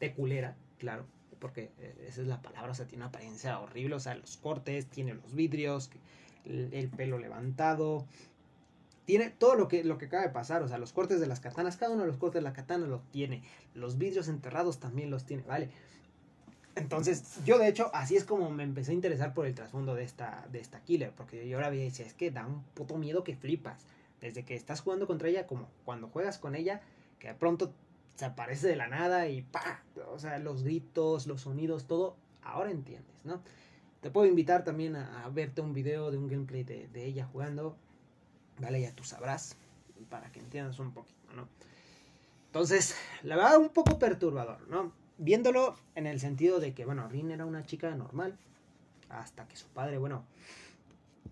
de 0.00 0.12
culera, 0.12 0.56
claro, 0.78 1.06
porque 1.38 1.70
eh, 1.78 2.06
esa 2.08 2.22
es 2.22 2.26
la 2.26 2.42
palabra, 2.42 2.72
o 2.72 2.74
sea, 2.74 2.86
tiene 2.86 3.04
una 3.04 3.08
apariencia 3.08 3.60
horrible, 3.60 3.94
o 3.94 4.00
sea, 4.00 4.16
los 4.16 4.36
cortes, 4.36 4.86
tiene 4.86 5.14
los 5.14 5.34
vidrios, 5.34 5.90
el, 6.44 6.72
el 6.72 6.88
pelo 6.88 7.18
levantado, 7.18 8.04
tiene 9.12 9.28
todo 9.28 9.56
lo 9.56 9.68
que, 9.68 9.84
lo 9.84 9.98
que 9.98 10.06
acaba 10.06 10.22
de 10.22 10.30
pasar, 10.30 10.62
o 10.62 10.68
sea, 10.68 10.78
los 10.78 10.94
cortes 10.94 11.20
de 11.20 11.26
las 11.26 11.38
katanas, 11.38 11.76
cada 11.76 11.92
uno 11.92 12.00
de 12.00 12.08
los 12.08 12.16
cortes 12.16 12.40
de 12.40 12.44
la 12.44 12.54
katana 12.54 12.86
lo 12.86 13.00
tiene, 13.10 13.42
los 13.74 13.98
vidrios 13.98 14.26
enterrados 14.26 14.80
también 14.80 15.10
los 15.10 15.26
tiene, 15.26 15.42
¿vale? 15.42 15.68
Entonces, 16.76 17.44
yo 17.44 17.58
de 17.58 17.68
hecho, 17.68 17.90
así 17.92 18.16
es 18.16 18.24
como 18.24 18.48
me 18.48 18.62
empecé 18.62 18.92
a 18.92 18.94
interesar 18.94 19.34
por 19.34 19.44
el 19.44 19.54
trasfondo 19.54 19.94
de 19.94 20.04
esta, 20.04 20.48
de 20.50 20.60
esta 20.60 20.80
killer, 20.80 21.12
porque 21.14 21.46
yo 21.46 21.58
ahora 21.58 21.70
decía, 21.70 22.06
es 22.06 22.14
que 22.14 22.30
da 22.30 22.46
un 22.46 22.62
puto 22.72 22.96
miedo 22.96 23.22
que 23.22 23.36
flipas, 23.36 23.84
desde 24.22 24.46
que 24.46 24.54
estás 24.54 24.80
jugando 24.80 25.06
contra 25.06 25.28
ella, 25.28 25.46
como 25.46 25.68
cuando 25.84 26.08
juegas 26.08 26.38
con 26.38 26.54
ella, 26.54 26.80
que 27.18 27.28
de 27.28 27.34
pronto 27.34 27.74
se 28.14 28.24
aparece 28.24 28.66
de 28.66 28.76
la 28.76 28.88
nada 28.88 29.28
y 29.28 29.42
pa, 29.42 29.82
o 30.08 30.18
sea, 30.18 30.38
los 30.38 30.62
gritos, 30.62 31.26
los 31.26 31.42
sonidos, 31.42 31.86
todo, 31.86 32.16
ahora 32.40 32.70
entiendes, 32.70 33.14
¿no? 33.24 33.42
Te 34.00 34.10
puedo 34.10 34.26
invitar 34.26 34.64
también 34.64 34.96
a, 34.96 35.26
a 35.26 35.28
verte 35.28 35.60
un 35.60 35.74
video 35.74 36.10
de 36.10 36.16
un 36.16 36.28
gameplay 36.28 36.64
de, 36.64 36.88
de 36.88 37.04
ella 37.04 37.28
jugando, 37.30 37.76
¿vale? 38.62 38.80
Ya 38.80 38.92
tú 38.92 39.04
sabrás, 39.04 39.56
para 40.08 40.30
que 40.30 40.40
entiendas 40.40 40.78
un 40.78 40.92
poquito, 40.92 41.34
¿no? 41.34 41.48
Entonces, 42.46 42.94
la 43.22 43.36
verdad, 43.36 43.58
un 43.58 43.70
poco 43.70 43.98
perturbador, 43.98 44.66
¿no? 44.68 44.92
Viéndolo 45.18 45.76
en 45.94 46.06
el 46.06 46.20
sentido 46.20 46.60
de 46.60 46.72
que, 46.72 46.84
bueno, 46.84 47.08
Rin 47.08 47.30
era 47.30 47.44
una 47.44 47.64
chica 47.64 47.94
normal, 47.94 48.36
hasta 49.08 49.46
que 49.48 49.56
su 49.56 49.66
padre, 49.68 49.98
bueno, 49.98 50.24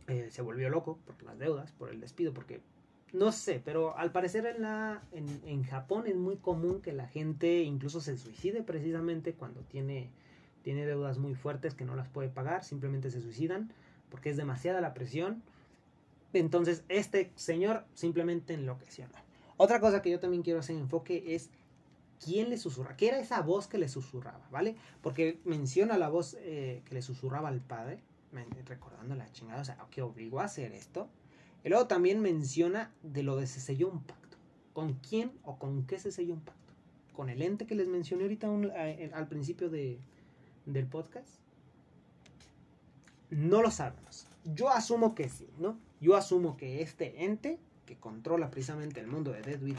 eh, 0.08 0.28
se 0.30 0.42
volvió 0.42 0.68
loco 0.70 0.98
por 1.06 1.22
las 1.22 1.38
deudas, 1.38 1.72
por 1.72 1.90
el 1.90 2.00
despido, 2.00 2.34
porque 2.34 2.60
no 3.12 3.32
sé, 3.32 3.60
pero 3.64 3.96
al 3.96 4.12
parecer 4.12 4.46
en, 4.46 4.62
la, 4.62 5.02
en, 5.12 5.40
en, 5.44 5.64
Japón 5.64 6.06
es 6.06 6.16
muy 6.16 6.36
común 6.36 6.80
que 6.80 6.92
la 6.92 7.08
gente 7.08 7.62
incluso 7.62 8.00
se 8.00 8.16
suicide 8.16 8.62
precisamente 8.62 9.34
cuando 9.34 9.60
tiene, 9.62 10.10
tiene 10.62 10.86
deudas 10.86 11.18
muy 11.18 11.34
fuertes 11.34 11.74
que 11.74 11.84
no 11.84 11.96
las 11.96 12.08
puede 12.08 12.28
pagar, 12.28 12.64
simplemente 12.64 13.10
se 13.10 13.20
suicidan 13.20 13.72
porque 14.10 14.30
es 14.30 14.36
demasiada 14.36 14.80
la 14.80 14.94
presión 14.94 15.42
entonces, 16.32 16.84
este 16.88 17.32
señor 17.34 17.84
simplemente 17.94 18.54
enloqueció. 18.54 19.06
Otra 19.56 19.80
cosa 19.80 20.00
que 20.00 20.10
yo 20.10 20.20
también 20.20 20.42
quiero 20.42 20.60
hacer 20.60 20.76
enfoque 20.76 21.34
es 21.34 21.50
quién 22.24 22.50
le 22.50 22.58
susurra. 22.58 22.96
¿Qué 22.96 23.08
era 23.08 23.18
esa 23.18 23.40
voz 23.42 23.66
que 23.66 23.78
le 23.78 23.88
susurraba? 23.88 24.46
¿Vale? 24.50 24.76
Porque 25.02 25.40
menciona 25.44 25.98
la 25.98 26.08
voz 26.08 26.36
eh, 26.40 26.82
que 26.84 26.94
le 26.94 27.02
susurraba 27.02 27.48
al 27.48 27.60
padre, 27.60 28.00
recordando 28.66 29.14
la 29.16 29.30
chingada, 29.32 29.62
o 29.62 29.64
sea, 29.64 29.76
que 29.90 30.02
obligó 30.02 30.40
a 30.40 30.44
hacer 30.44 30.72
esto. 30.72 31.08
Y 31.64 31.68
luego 31.68 31.86
también 31.86 32.20
menciona 32.20 32.92
de 33.02 33.22
lo 33.22 33.36
de 33.36 33.46
se 33.46 33.60
selló 33.60 33.88
un 33.88 34.02
pacto. 34.02 34.36
¿Con 34.72 34.94
quién 34.94 35.32
o 35.42 35.58
con 35.58 35.84
qué 35.84 35.98
se 35.98 36.12
selló 36.12 36.34
un 36.34 36.40
pacto? 36.40 36.72
¿Con 37.12 37.28
el 37.28 37.42
ente 37.42 37.66
que 37.66 37.74
les 37.74 37.88
mencioné 37.88 38.22
ahorita 38.22 38.48
al 39.12 39.28
principio 39.28 39.68
de, 39.68 39.98
del 40.64 40.86
podcast? 40.86 41.28
No 43.30 43.62
lo 43.62 43.70
sabemos. 43.70 44.26
yo 44.44 44.70
asumo 44.70 45.14
que 45.14 45.28
sí, 45.28 45.48
¿no? 45.58 45.76
Yo 46.00 46.16
asumo 46.16 46.56
que 46.56 46.82
este 46.82 47.24
ente 47.24 47.58
que 47.84 47.96
controla 47.96 48.50
precisamente 48.50 49.00
el 49.00 49.06
mundo 49.06 49.32
de 49.32 49.42
Dead 49.42 49.62
with 49.62 49.76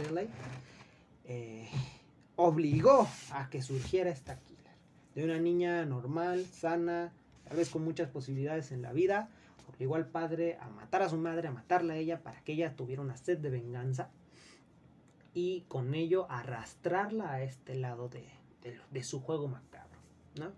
eh, 1.25 1.67
obligó 2.35 3.07
a 3.31 3.49
que 3.49 3.61
surgiera 3.61 4.09
esta 4.09 4.37
killer. 4.39 4.61
De 5.15 5.23
una 5.23 5.39
niña 5.39 5.85
normal, 5.85 6.45
sana, 6.45 7.11
tal 7.45 7.57
vez 7.57 7.69
con 7.69 7.83
muchas 7.83 8.09
posibilidades 8.09 8.71
en 8.71 8.81
la 8.81 8.91
vida, 8.93 9.29
obligó 9.67 9.95
al 9.95 10.07
padre 10.07 10.57
a 10.61 10.69
matar 10.69 11.01
a 11.01 11.09
su 11.09 11.17
madre, 11.17 11.47
a 11.47 11.51
matarla 11.51 11.93
a 11.93 11.97
ella 11.97 12.21
para 12.21 12.41
que 12.41 12.53
ella 12.53 12.75
tuviera 12.75 13.01
una 13.01 13.17
sed 13.17 13.39
de 13.39 13.49
venganza 13.49 14.09
y 15.33 15.61
con 15.67 15.95
ello 15.95 16.27
arrastrarla 16.29 17.31
a 17.31 17.41
este 17.43 17.75
lado 17.75 18.09
de, 18.09 18.27
de 18.91 19.03
su 19.03 19.21
juego 19.21 19.47
macabro, 19.47 19.99
¿no? 20.37 20.51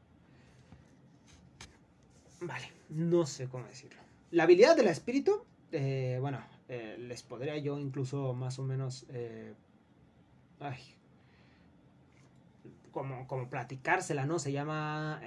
Vale, 2.42 2.72
no 2.90 3.26
sé 3.26 3.48
cómo 3.48 3.66
decirlo. 3.66 4.02
La 4.32 4.44
habilidad 4.44 4.76
del 4.76 4.88
espíritu, 4.88 5.46
eh, 5.74 6.18
bueno, 6.22 6.40
eh, 6.70 6.96
les 7.00 7.24
podría 7.24 7.58
yo 7.58 7.78
incluso 7.80 8.34
más 8.34 8.60
o 8.60 8.64
menos... 8.64 9.06
Eh, 9.10 9.54
ay, 10.60 10.78
como, 12.92 13.50
platicársela, 13.50 14.26
¿no? 14.26 14.40
Se 14.40 14.52
llama 14.52 15.20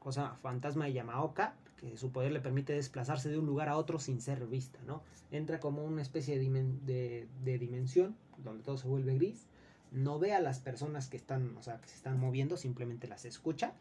cosa 0.00 0.34
fantasma 0.42 0.86
de 0.86 0.94
Yamaoka, 0.94 1.54
que 1.76 1.96
su 1.96 2.10
poder 2.10 2.32
le 2.32 2.40
permite 2.40 2.72
desplazarse 2.72 3.30
de 3.30 3.38
un 3.38 3.46
lugar 3.46 3.68
a 3.68 3.76
otro 3.76 4.00
sin 4.00 4.20
ser 4.20 4.44
vista, 4.46 4.80
¿no? 4.84 5.02
Entra 5.30 5.60
como 5.60 5.84
una 5.84 6.02
especie 6.02 6.38
de, 6.38 7.28
de, 7.44 7.58
dimensión 7.58 8.16
donde 8.38 8.64
todo 8.64 8.76
se 8.78 8.88
vuelve 8.88 9.14
gris, 9.14 9.46
no 9.92 10.18
ve 10.18 10.34
a 10.34 10.40
las 10.40 10.58
personas 10.58 11.08
que 11.08 11.16
están, 11.16 11.56
o 11.56 11.62
sea, 11.62 11.80
que 11.80 11.88
se 11.88 11.94
están 11.94 12.18
moviendo, 12.18 12.56
simplemente 12.56 13.06
las 13.06 13.24
escucha 13.24 13.74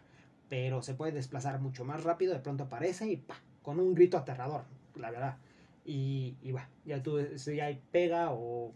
pero 0.52 0.82
se 0.82 0.96
puede 0.96 1.14
desplazar 1.14 1.62
mucho 1.62 1.86
más 1.86 2.04
rápido, 2.04 2.34
de 2.34 2.42
pronto 2.42 2.66
aparece 2.66 3.10
y 3.10 3.16
¡pa! 3.16 3.36
con 3.62 3.80
un 3.80 3.96
grito 3.96 4.18
aterrador, 4.18 4.66
la 4.96 5.10
verdad. 5.10 5.38
Y, 5.84 6.38
y 6.42 6.52
va, 6.52 6.70
ya 6.86 7.02
tú 7.02 7.20
si 7.38 7.60
hay 7.60 7.82
pega 7.92 8.32
o, 8.32 8.72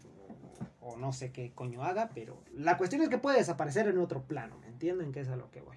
o, 0.80 0.96
no 0.96 1.12
sé 1.12 1.30
qué 1.30 1.52
coño 1.54 1.84
haga, 1.84 2.10
pero 2.14 2.42
la 2.52 2.76
cuestión 2.76 3.02
es 3.02 3.08
que 3.08 3.18
puede 3.18 3.38
desaparecer 3.38 3.86
en 3.88 3.98
otro 3.98 4.22
plano, 4.22 4.58
¿me 4.58 4.66
entienden? 4.66 5.12
Que 5.12 5.20
es 5.20 5.28
a 5.28 5.36
lo 5.36 5.50
que 5.50 5.60
voy. 5.60 5.76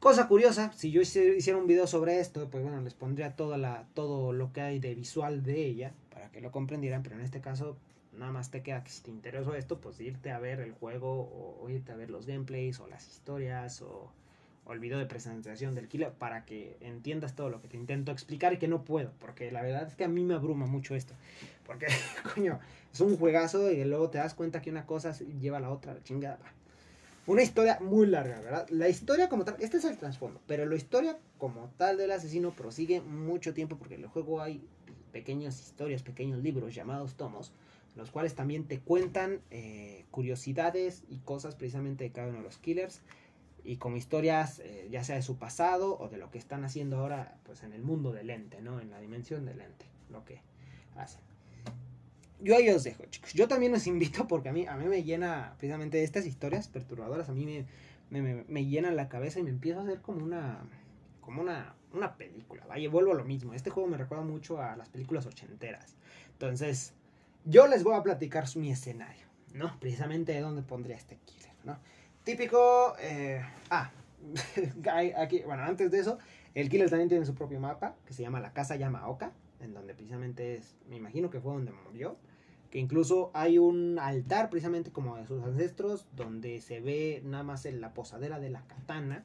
Cosa 0.00 0.28
curiosa, 0.28 0.72
si 0.74 0.90
yo 0.90 1.00
hiciera 1.00 1.58
un 1.58 1.66
video 1.66 1.86
sobre 1.86 2.20
esto, 2.20 2.48
pues 2.50 2.62
bueno, 2.62 2.80
les 2.82 2.94
pondría 2.94 3.34
toda 3.34 3.56
la, 3.56 3.88
todo 3.94 4.32
lo 4.32 4.52
que 4.52 4.60
hay 4.60 4.78
de 4.78 4.94
visual 4.94 5.42
de 5.42 5.64
ella, 5.64 5.94
para 6.10 6.30
que 6.30 6.40
lo 6.40 6.52
comprendieran, 6.52 7.02
pero 7.02 7.16
en 7.16 7.22
este 7.22 7.40
caso 7.40 7.78
nada 8.12 8.32
más 8.32 8.50
te 8.50 8.62
queda 8.62 8.82
que 8.82 8.90
si 8.90 9.02
te 9.02 9.10
interesó 9.10 9.54
esto, 9.54 9.80
pues 9.80 10.00
irte 10.00 10.30
a 10.30 10.38
ver 10.38 10.60
el 10.60 10.72
juego 10.72 11.58
o, 11.60 11.68
irte 11.68 11.92
a 11.92 11.96
ver 11.96 12.10
los 12.10 12.26
gameplays 12.26 12.80
o 12.80 12.86
las 12.86 13.06
historias 13.08 13.82
o, 13.82 14.12
video 14.80 14.98
de 14.98 15.06
presentación 15.06 15.74
del 15.74 15.88
killer 15.88 16.12
para 16.12 16.44
que 16.44 16.76
entiendas 16.80 17.34
todo 17.34 17.50
lo 17.50 17.60
que 17.62 17.68
te 17.68 17.76
intento 17.76 18.12
explicar 18.12 18.52
y 18.52 18.58
que 18.58 18.68
no 18.68 18.84
puedo, 18.84 19.12
porque 19.20 19.50
la 19.50 19.62
verdad 19.62 19.86
es 19.86 19.94
que 19.94 20.04
a 20.04 20.08
mí 20.08 20.24
me 20.24 20.34
abruma 20.34 20.66
mucho 20.66 20.94
esto, 20.94 21.14
porque 21.64 21.86
coño, 22.34 22.58
es 22.92 23.00
un 23.00 23.16
juegazo 23.16 23.70
y 23.70 23.84
luego 23.84 24.10
te 24.10 24.18
das 24.18 24.34
cuenta 24.34 24.60
que 24.60 24.70
una 24.70 24.84
cosa 24.84 25.12
lleva 25.40 25.58
a 25.58 25.60
la 25.60 25.70
otra, 25.70 25.94
la 25.94 26.02
chingada. 26.02 26.38
Una 27.26 27.42
historia 27.42 27.78
muy 27.80 28.06
larga, 28.06 28.40
¿verdad? 28.40 28.68
La 28.68 28.88
historia 28.88 29.28
como 29.28 29.44
tal, 29.44 29.56
este 29.58 29.78
es 29.78 29.84
el 29.84 29.96
trasfondo, 29.96 30.40
pero 30.46 30.64
la 30.66 30.76
historia 30.76 31.18
como 31.38 31.70
tal 31.76 31.96
del 31.96 32.12
asesino 32.12 32.52
prosigue 32.52 33.00
mucho 33.00 33.52
tiempo 33.54 33.76
porque 33.76 33.96
en 33.96 34.02
el 34.02 34.08
juego 34.08 34.40
hay 34.40 34.62
pequeñas 35.12 35.60
historias, 35.60 36.02
pequeños 36.02 36.40
libros 36.40 36.74
llamados 36.74 37.14
tomos, 37.14 37.52
los 37.96 38.10
cuales 38.10 38.34
también 38.34 38.64
te 38.64 38.78
cuentan 38.78 39.40
eh, 39.50 40.04
curiosidades 40.10 41.02
y 41.08 41.18
cosas 41.18 41.54
precisamente 41.54 42.04
de 42.04 42.12
cada 42.12 42.28
uno 42.28 42.38
de 42.38 42.44
los 42.44 42.58
killers 42.58 43.00
y 43.66 43.76
con 43.76 43.96
historias 43.96 44.60
eh, 44.60 44.88
ya 44.90 45.04
sea 45.04 45.16
de 45.16 45.22
su 45.22 45.36
pasado 45.36 45.98
o 45.98 46.08
de 46.08 46.16
lo 46.16 46.30
que 46.30 46.38
están 46.38 46.64
haciendo 46.64 46.98
ahora 46.98 47.38
pues 47.44 47.62
en 47.62 47.72
el 47.72 47.82
mundo 47.82 48.12
del 48.12 48.30
ente, 48.30 48.62
¿no? 48.62 48.80
En 48.80 48.90
la 48.90 49.00
dimensión 49.00 49.44
del 49.44 49.60
ente, 49.60 49.86
lo 50.10 50.24
que 50.24 50.40
hacen. 50.96 51.20
Yo 52.40 52.56
ahí 52.56 52.68
os 52.68 52.84
dejo, 52.84 53.04
chicos. 53.06 53.32
Yo 53.32 53.48
también 53.48 53.74
os 53.74 53.86
invito 53.86 54.28
porque 54.28 54.48
a 54.48 54.52
mí, 54.52 54.66
a 54.66 54.76
mí 54.76 54.86
me 54.86 55.02
llena 55.02 55.54
precisamente 55.58 56.02
estas 56.04 56.26
historias 56.26 56.68
perturbadoras, 56.68 57.28
a 57.28 57.32
mí 57.32 57.44
me, 58.10 58.22
me, 58.22 58.44
me, 58.46 58.66
llenan 58.66 58.94
la 58.94 59.08
cabeza 59.08 59.40
y 59.40 59.42
me 59.42 59.50
empiezo 59.50 59.80
a 59.80 59.82
hacer 59.82 60.00
como 60.00 60.22
una 60.22 60.62
como 61.26 61.42
una, 61.42 61.74
una 61.92 62.16
película. 62.16 62.64
Vaya, 62.68 62.88
vuelvo 62.88 63.10
a 63.10 63.16
lo 63.16 63.24
mismo. 63.24 63.52
Este 63.52 63.68
juego 63.68 63.88
me 63.88 63.96
recuerda 63.96 64.22
mucho 64.22 64.62
a 64.62 64.76
las 64.76 64.88
películas 64.88 65.26
ochenteras. 65.26 65.96
Entonces, 66.30 66.94
yo 67.44 67.66
les 67.66 67.82
voy 67.82 67.96
a 67.96 68.02
platicar 68.04 68.44
mi 68.54 68.70
escenario, 68.70 69.26
¿no? 69.52 69.76
Precisamente 69.80 70.32
de 70.32 70.40
dónde 70.40 70.62
pondría 70.62 70.96
este 70.96 71.18
killer, 71.24 71.52
¿no? 71.64 71.80
Típico, 72.26 72.96
eh, 73.00 73.40
ah, 73.70 73.92
aquí, 75.16 75.42
bueno, 75.46 75.62
antes 75.62 75.92
de 75.92 76.00
eso, 76.00 76.18
el 76.54 76.68
killer 76.68 76.90
también 76.90 77.08
tiene 77.08 77.24
su 77.24 77.36
propio 77.36 77.60
mapa, 77.60 77.94
que 78.04 78.14
se 78.14 78.22
llama 78.22 78.40
la 78.40 78.52
Casa 78.52 78.74
Yamaoka, 78.74 79.30
en 79.60 79.72
donde 79.72 79.94
precisamente 79.94 80.56
es, 80.56 80.74
me 80.88 80.96
imagino 80.96 81.30
que 81.30 81.40
fue 81.40 81.52
donde 81.52 81.70
murió, 81.86 82.16
que 82.68 82.80
incluso 82.80 83.30
hay 83.32 83.58
un 83.58 84.00
altar 84.00 84.50
precisamente 84.50 84.90
como 84.90 85.14
de 85.14 85.24
sus 85.24 85.40
ancestros, 85.44 86.08
donde 86.16 86.60
se 86.60 86.80
ve 86.80 87.22
nada 87.24 87.44
más 87.44 87.64
en 87.64 87.80
la 87.80 87.94
posadera 87.94 88.40
de 88.40 88.50
la 88.50 88.62
katana, 88.66 89.24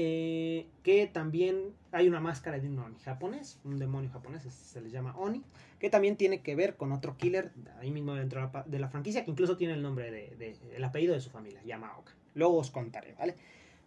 eh, 0.00 0.68
que 0.84 1.08
también 1.08 1.74
hay 1.90 2.06
una 2.06 2.20
máscara 2.20 2.60
de 2.60 2.68
un 2.68 2.78
Oni 2.78 3.00
japonés, 3.00 3.58
un 3.64 3.80
demonio 3.80 4.08
japonés, 4.10 4.44
se 4.44 4.80
le 4.80 4.90
llama 4.90 5.12
Oni, 5.16 5.42
que 5.80 5.90
también 5.90 6.16
tiene 6.16 6.40
que 6.40 6.54
ver 6.54 6.76
con 6.76 6.92
otro 6.92 7.16
killer 7.16 7.50
ahí 7.80 7.90
mismo 7.90 8.14
dentro 8.14 8.48
de 8.66 8.78
la 8.78 8.88
franquicia, 8.90 9.24
que 9.24 9.32
incluso 9.32 9.56
tiene 9.56 9.74
el 9.74 9.82
nombre 9.82 10.12
de, 10.12 10.56
el 10.72 10.84
apellido 10.84 11.14
de 11.14 11.20
su 11.20 11.30
familia, 11.30 11.60
Yamaoka. 11.64 12.12
Luego 12.34 12.58
os 12.58 12.70
contaré, 12.70 13.14
¿vale? 13.14 13.34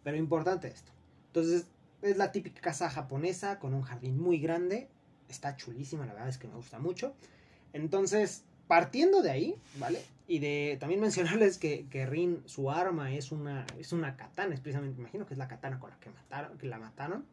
Pero 0.03 0.17
importante 0.17 0.67
esto. 0.67 0.91
Entonces, 1.27 1.69
es 2.01 2.17
la 2.17 2.33
típica 2.33 2.59
casa 2.59 2.89
japonesa 2.89 3.57
con 3.57 3.73
un 3.73 3.81
jardín 3.81 4.19
muy 4.19 4.37
grande, 4.37 4.89
está 5.29 5.55
chulísima, 5.55 6.05
la 6.05 6.11
verdad 6.11 6.27
es 6.27 6.37
que 6.37 6.49
me 6.49 6.55
gusta 6.55 6.77
mucho. 6.77 7.15
Entonces, 7.71 8.43
partiendo 8.71 9.21
de 9.21 9.29
ahí, 9.29 9.55
¿vale? 9.79 9.99
Y 10.29 10.39
de 10.39 10.77
también 10.79 11.01
mencionarles 11.01 11.57
que, 11.57 11.87
que 11.89 12.05
Rin, 12.05 12.41
su 12.45 12.71
arma 12.71 13.11
es 13.13 13.33
una, 13.33 13.65
es 13.77 13.91
una 13.91 14.15
katana, 14.15 14.53
es 14.53 14.61
precisamente, 14.61 14.97
imagino 14.97 15.25
que 15.25 15.33
es 15.33 15.37
la 15.37 15.49
katana 15.49 15.77
con 15.77 15.89
la 15.89 15.99
que 15.99 16.09
mataron, 16.09 16.57
que 16.57 16.67
la 16.67 16.79
mataron. 16.79 17.25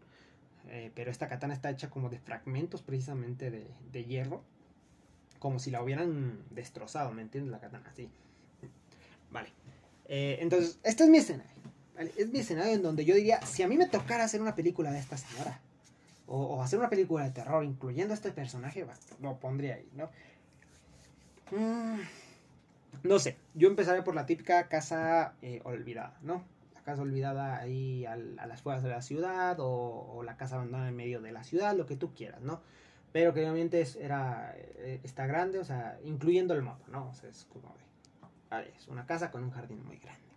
Eh, 0.66 0.90
pero 0.96 1.12
esta 1.12 1.28
katana 1.28 1.54
está 1.54 1.70
hecha 1.70 1.90
como 1.90 2.08
de 2.10 2.18
fragmentos 2.18 2.82
precisamente 2.82 3.52
de, 3.52 3.68
de, 3.92 4.04
hierro. 4.04 4.42
Como 5.38 5.60
si 5.60 5.70
la 5.70 5.80
hubieran 5.80 6.42
destrozado, 6.50 7.12
¿me 7.12 7.22
entiendes? 7.22 7.52
La 7.52 7.60
katana, 7.60 7.88
sí. 7.94 8.08
Vale. 9.30 9.50
Eh, 10.06 10.38
entonces, 10.40 10.80
este 10.82 11.04
es 11.04 11.08
mi 11.08 11.18
escenario. 11.18 11.52
Es 12.16 12.32
mi 12.32 12.40
escenario 12.40 12.72
en 12.72 12.82
donde 12.82 13.04
yo 13.04 13.14
diría, 13.14 13.46
si 13.46 13.62
a 13.62 13.68
mí 13.68 13.76
me 13.76 13.86
tocara 13.86 14.24
hacer 14.24 14.42
una 14.42 14.56
película 14.56 14.90
de 14.90 14.98
esta 14.98 15.16
señora, 15.16 15.60
o, 16.26 16.36
o 16.36 16.62
hacer 16.64 16.80
una 16.80 16.90
película 16.90 17.22
de 17.22 17.30
terror 17.30 17.62
incluyendo 17.62 18.12
a 18.12 18.16
este 18.16 18.32
personaje, 18.32 18.84
lo 19.22 19.38
pondría 19.38 19.76
ahí, 19.76 19.88
¿no? 19.94 20.10
Mm, 21.50 22.00
no 23.04 23.18
sé, 23.18 23.36
yo 23.54 23.68
empezaré 23.68 24.02
por 24.02 24.14
la 24.14 24.26
típica 24.26 24.68
casa 24.68 25.34
eh, 25.42 25.60
olvidada, 25.64 26.18
¿no? 26.22 26.44
La 26.74 26.82
casa 26.82 27.02
olvidada 27.02 27.58
ahí 27.58 28.04
a 28.06 28.16
las 28.16 28.62
fuerzas 28.62 28.84
de 28.84 28.90
la 28.90 29.02
ciudad 29.02 29.56
o, 29.60 30.22
la 30.24 30.36
casa 30.36 30.56
abandonada 30.56 30.88
en 30.88 30.96
medio 30.96 31.20
de 31.20 31.32
la 31.32 31.44
ciudad, 31.44 31.76
lo 31.76 31.86
que 31.86 31.96
tú 31.96 32.12
quieras, 32.14 32.40
¿no? 32.42 32.60
Pero 33.12 33.32
que 33.32 33.40
obviamente 33.40 33.80
es, 33.80 33.96
era, 33.96 34.54
eh, 34.56 35.00
está 35.02 35.26
grande, 35.26 35.58
o 35.58 35.64
sea, 35.64 35.98
incluyendo 36.04 36.54
el 36.54 36.62
mapa, 36.62 36.84
¿no? 36.88 37.08
O 37.08 37.14
sea, 37.14 37.30
es 37.30 37.46
como 37.52 37.74
de, 37.74 38.68
es 38.76 38.88
una 38.88 39.06
casa 39.06 39.30
con 39.30 39.44
un 39.44 39.50
jardín 39.50 39.84
muy 39.84 39.96
grande. 39.98 40.28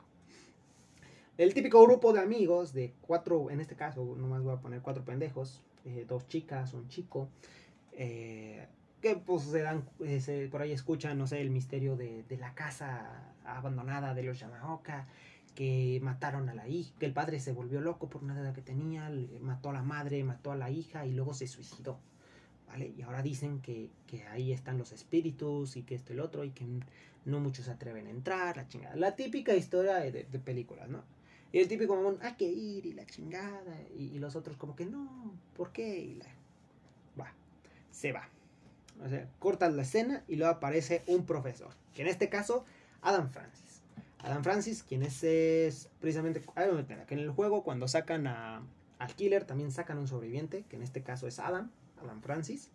El 1.38 1.53
típico 1.53 1.82
grupo 1.84 2.13
de 2.13 2.20
amigos 2.20 2.74
de 2.74 2.94
cuatro, 3.01 3.50
en 3.50 3.62
este 3.62 3.75
caso, 3.75 4.03
nomás 4.18 4.44
voy 4.44 4.53
a 4.53 4.58
poner 4.58 4.82
cuatro 4.82 5.03
pendejos, 5.03 5.62
eh, 5.86 6.06
dos 6.08 6.27
chicas, 6.27 6.74
un 6.74 6.88
chico, 6.88 7.30
eh, 7.94 8.68
que 9.01 9.15
pues 9.15 9.43
se 9.43 9.62
dan, 9.62 9.84
eh, 10.00 10.48
por 10.51 10.62
ahí 10.62 10.72
escuchan, 10.72 11.17
no 11.17 11.27
sé, 11.27 11.41
el 11.41 11.50
misterio 11.50 11.96
de, 11.96 12.24
de, 12.24 12.38
la 12.38 12.53
casa 12.53 13.34
abandonada 13.43 14.13
de 14.13 14.24
los 14.24 14.39
Yamaoka, 14.39 15.08
que 15.55 16.00
mataron 16.01 16.48
a 16.50 16.53
la 16.53 16.67
hija, 16.67 16.93
que 17.00 17.05
el 17.05 17.13
padre 17.13 17.39
se 17.39 17.51
volvió 17.51 17.81
loco 17.81 18.10
por 18.10 18.24
una 18.24 18.36
deuda 18.36 18.53
que 18.53 18.62
tenía, 18.62 19.12
mató 19.41 19.70
a 19.70 19.74
la 19.74 19.84
madre, 19.84 20.24
mató 20.24 20.51
a 20.51 20.55
la 20.55 20.70
hija 20.70 21.05
y 21.05 21.12
luego 21.12 21.34
se 21.34 21.48
suicidó. 21.48 22.00
¿Vale? 22.67 22.93
Y 22.98 23.01
ahora 23.01 23.22
dicen 23.22 23.60
que, 23.60 23.89
que 24.08 24.25
ahí 24.27 24.53
están 24.53 24.77
los 24.77 24.93
espíritus 24.93 25.75
y 25.75 25.84
que 25.84 25.96
esto 25.96 26.13
y 26.13 26.15
el 26.15 26.22
otro 26.22 26.46
y 26.46 26.51
que 26.51 26.65
no 27.25 27.39
muchos 27.41 27.65
se 27.65 27.72
atreven 27.72 28.08
a 28.08 28.12
entrar, 28.12 28.55
la 28.55 28.67
chingada. 28.70 28.96
La 28.96 29.15
típica 29.15 29.53
historia 29.53 29.96
de, 29.96 30.12
de 30.12 30.39
películas, 30.39 30.88
¿no? 30.88 31.03
Y 31.51 31.60
el 31.60 31.67
típico 31.67 31.96
mamón, 31.96 32.17
hay 32.22 32.36
que 32.36 32.46
ir 32.46 32.86
y 32.86 32.93
la 32.93 33.05
chingada. 33.05 33.77
Y, 33.98 34.03
y, 34.15 34.20
los 34.20 34.38
otros 34.38 34.55
como 34.55 34.74
que 34.74 34.86
no, 34.86 35.34
¿por 35.58 35.74
qué? 35.74 36.00
Y 36.00 36.15
la... 36.15 36.25
Va, 37.20 37.34
se 37.91 38.13
va. 38.13 38.29
O 39.03 39.10
sea, 39.10 39.27
cortas 39.39 39.74
la 39.74 39.81
escena 39.81 40.24
y 40.27 40.36
luego 40.36 40.53
aparece 40.53 41.03
un 41.08 41.25
profesor. 41.25 41.74
Que 41.93 42.03
en 42.03 42.08
este 42.08 42.29
caso, 42.29 42.65
Adam 43.01 43.29
Francis. 43.29 43.81
Adam 44.20 44.43
Francis, 44.43 44.84
quien 44.84 45.03
es, 45.03 45.24
es 45.24 45.89
precisamente. 46.00 46.41
Que 47.08 47.13
en 47.13 47.20
el 47.20 47.31
juego, 47.31 47.63
cuando 47.63 47.88
sacan 47.88 48.27
a, 48.27 48.62
al 49.00 49.15
killer, 49.15 49.46
también 49.46 49.72
sacan 49.72 49.98
un 49.98 50.08
sobreviviente. 50.08 50.63
Que 50.70 50.75
en 50.75 50.84
este 50.84 51.01
caso 51.01 51.27
es 51.27 51.39
Adam. 51.39 51.72
Adam 52.01 52.22
Francis. 52.22 52.70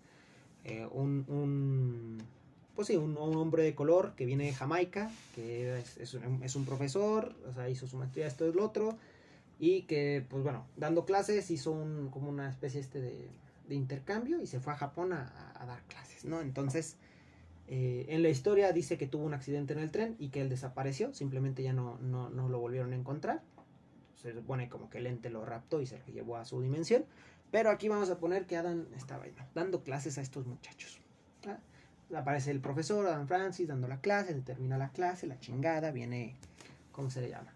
Eh, 0.65 0.87
un, 0.91 1.25
un, 1.29 2.19
Pues 2.75 2.89
sí, 2.89 2.97
un, 2.97 3.17
hombre 3.17 3.63
de 3.63 3.75
color 3.75 4.15
que 4.17 4.27
viene 4.27 4.47
de 4.47 4.53
Jamaica. 4.53 5.11
Que 5.35 5.79
es, 5.79 5.97
es, 5.99 6.15
un, 6.15 6.43
es 6.43 6.57
un 6.57 6.65
profesor. 6.65 7.35
O 7.49 7.53
sea, 7.53 7.69
hizo 7.69 7.87
su 7.87 7.97
maestría, 7.97 8.27
esto 8.27 8.49
es 8.49 8.55
lo 8.55 8.65
otro 8.65 8.99
y 9.59 9.83
que, 9.83 10.25
pues 10.29 10.43
bueno, 10.43 10.67
dando 10.77 11.07
clases 11.07 11.51
hizo 11.51 11.73
un, 11.73 12.11
como 12.11 12.29
una 12.29 12.51
especie 12.51 12.81
este 12.81 13.01
de, 13.01 13.31
de 13.69 13.75
intercambio 13.75 14.41
y 14.41 14.47
se 14.47 14.61
fue 14.61 14.73
a 14.73 14.77
Japón 14.77 15.13
a, 15.13 15.65
dar 15.67 15.83
clases, 15.85 16.25
¿no? 16.25 16.41
Entonces, 16.41 16.97
eh, 17.69 18.07
en 18.09 18.23
la 18.23 18.29
historia 18.29 18.73
dice 18.73 18.97
que 18.97 19.07
tuvo 19.07 19.25
un 19.25 19.35
accidente 19.35 19.73
en 19.73 19.81
el 19.81 19.91
tren 19.91 20.17
y 20.19 20.29
que 20.29 20.41
él 20.41 20.49
desapareció, 20.49 21.13
simplemente 21.13 21.63
ya 21.63 21.73
no, 21.73 21.99
no, 21.99 22.29
lo 22.49 22.61
volvieron 22.61 22.93
a 22.93 22.97
encontrar. 22.97 23.43
Se 24.15 24.33
supone 24.33 24.69
como 24.69 24.89
que 24.89 24.99
el 24.99 25.07
ente 25.07 25.31
lo 25.31 25.45
raptó 25.45 25.81
y 25.81 25.87
se 25.87 25.99
lo 25.99 26.07
llevó 26.07 26.37
a 26.37 26.45
su 26.45 26.61
dimensión. 26.61 27.05
Pero 27.51 27.71
aquí 27.71 27.89
vamos 27.89 28.11
a 28.11 28.19
poner 28.19 28.47
que 28.47 28.57
Adam 28.57 28.87
estaba 28.97 29.25
dando 29.55 29.83
clases 29.83 30.19
a 30.19 30.21
estos 30.21 30.47
muchachos. 30.47 31.01
Aparece 32.15 32.53
el 32.53 32.61
profesor 32.61 33.07
Adam 33.07 33.27
Francis 33.27 33.67
dando 33.67 33.89
la 33.89 34.01
clase, 34.01 34.33
se 34.33 34.41
termina 34.41 34.79
la 34.79 34.91
clase, 34.91 35.27
la 35.27 35.39
chingada, 35.41 35.91
viene, 35.91 36.37
¿cómo 36.93 37.11
se 37.11 37.21
le 37.21 37.31
llama? 37.31 37.53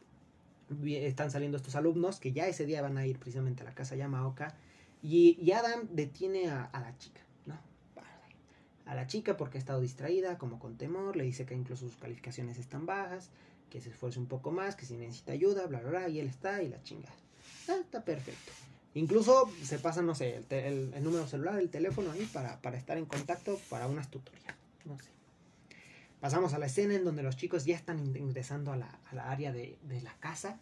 Están 0.85 1.31
saliendo 1.31 1.57
estos 1.57 1.77
alumnos 1.77 2.19
que 2.19 2.33
ya 2.33 2.47
ese 2.47 2.67
día 2.67 2.83
van 2.83 2.99
a 2.99 3.07
ir 3.07 3.19
precisamente 3.19 3.63
a 3.63 3.67
la 3.67 3.75
casa 3.75 3.95
Yamaoka 3.97 4.57
y, 5.03 5.51
Adam 5.53 5.89
detiene 5.91 6.51
a, 6.51 6.71
la 6.73 6.97
chica, 6.99 7.21
¿no? 7.47 7.59
A 8.87 8.95
la 8.95 9.07
chica 9.07 9.37
porque 9.37 9.59
ha 9.59 9.61
estado 9.61 9.81
distraída, 9.81 10.39
como 10.39 10.59
con 10.59 10.77
temor, 10.77 11.17
le 11.17 11.25
dice 11.25 11.47
que 11.47 11.55
incluso 11.55 11.89
sus 11.89 11.97
calificaciones 11.97 12.59
están 12.59 12.87
bajas, 12.87 13.31
que 13.71 13.81
se 13.81 13.91
esfuerce 13.91 14.19
un 14.19 14.27
poco 14.27 14.51
más, 14.51 14.77
que 14.77 14.85
si 14.85 14.97
necesita 14.97 15.33
ayuda, 15.33 15.67
bla, 15.67 15.81
bla, 15.81 15.91
bla, 15.91 16.09
y 16.09 16.21
él 16.21 16.29
está 16.29 16.63
y 16.63 16.69
la 16.69 16.83
chingada. 16.83 17.15
Ah, 17.69 17.79
está 17.81 18.05
perfecto. 18.05 18.53
Incluso 18.95 19.51
se 19.63 19.79
pasa, 19.79 20.03
no 20.03 20.15
sé, 20.15 20.43
el, 20.51 20.93
el, 20.95 21.05
número 21.05 21.27
celular, 21.29 21.59
el 21.61 21.71
teléfono 21.71 22.11
ahí 22.11 22.29
para, 22.33 22.59
estar 22.77 22.99
en 22.99 23.07
contacto 23.07 23.61
para 23.69 23.87
unas 23.87 24.11
tutorías. 24.11 24.57
No 24.85 24.99
sé. 24.99 25.11
Pasamos 26.19 26.55
a 26.55 26.59
la 26.59 26.67
escena 26.67 26.95
en 26.95 27.05
donde 27.05 27.23
los 27.23 27.37
chicos 27.37 27.65
ya 27.65 27.77
están 27.77 28.15
ingresando 28.17 28.73
a 28.73 28.77
la, 28.77 28.99
área 29.31 29.53
de, 29.53 29.79
la 30.03 30.13
casa. 30.19 30.59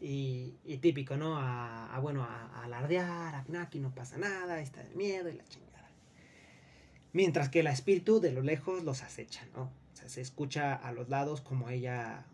Y, 0.00 0.78
típico, 0.80 1.16
¿no? 1.16 1.36
A, 1.38 1.98
bueno, 2.00 2.22
a, 2.22 2.64
alardear, 2.64 3.34
a 3.34 3.62
aquí 3.62 3.80
no 3.80 3.94
pasa 3.94 4.16
nada, 4.16 4.60
está 4.60 4.82
de 4.82 4.94
miedo 4.94 5.28
y 5.28 5.34
la 5.34 5.44
chingada. 5.44 5.88
Mientras 7.12 7.48
que 7.48 7.60
el 7.60 7.66
espíritu 7.66 8.20
de 8.20 8.32
lo 8.32 8.42
lejos 8.42 8.84
los 8.84 9.02
acecha, 9.02 9.46
¿no? 9.54 9.62
O 9.62 9.96
sea, 9.96 10.08
se 10.08 10.20
escucha 10.20 10.74
a 10.74 10.92
los 10.92 11.08
lados 11.08 11.40
como 11.40 11.68
ella, 11.68 12.26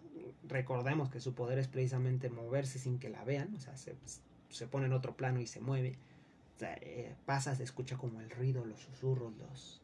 recordemos 0.46 1.08
que 1.08 1.20
su 1.20 1.34
poder 1.34 1.58
es 1.58 1.68
precisamente 1.68 2.28
moverse 2.28 2.78
sin 2.78 2.98
que 2.98 3.08
la 3.08 3.24
vean, 3.24 3.54
o 3.54 3.60
sea, 3.60 3.76
se, 3.76 3.94
se 4.50 4.66
pone 4.66 4.86
en 4.86 4.92
otro 4.92 5.16
plano 5.16 5.40
y 5.40 5.46
se 5.46 5.60
mueve. 5.60 5.96
O 6.56 6.58
sea, 6.58 6.74
eh, 6.82 7.14
pasa, 7.24 7.54
se 7.54 7.64
escucha 7.64 7.96
como 7.96 8.20
el 8.20 8.30
ruido, 8.30 8.64
los 8.64 8.80
susurros, 8.80 9.32
los, 9.38 9.80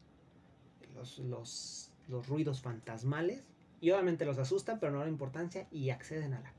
los, 0.95 1.19
los, 1.19 1.91
los, 2.07 2.27
ruidos 2.27 2.61
fantasmales. 2.61 3.43
Y 3.81 3.89
obviamente 3.89 4.25
los 4.25 4.37
asustan, 4.37 4.79
pero 4.79 4.91
no 4.91 4.99
da 4.99 5.09
importancia 5.09 5.67
y 5.71 5.89
acceden 5.89 6.35
a 6.35 6.41
la. 6.41 6.53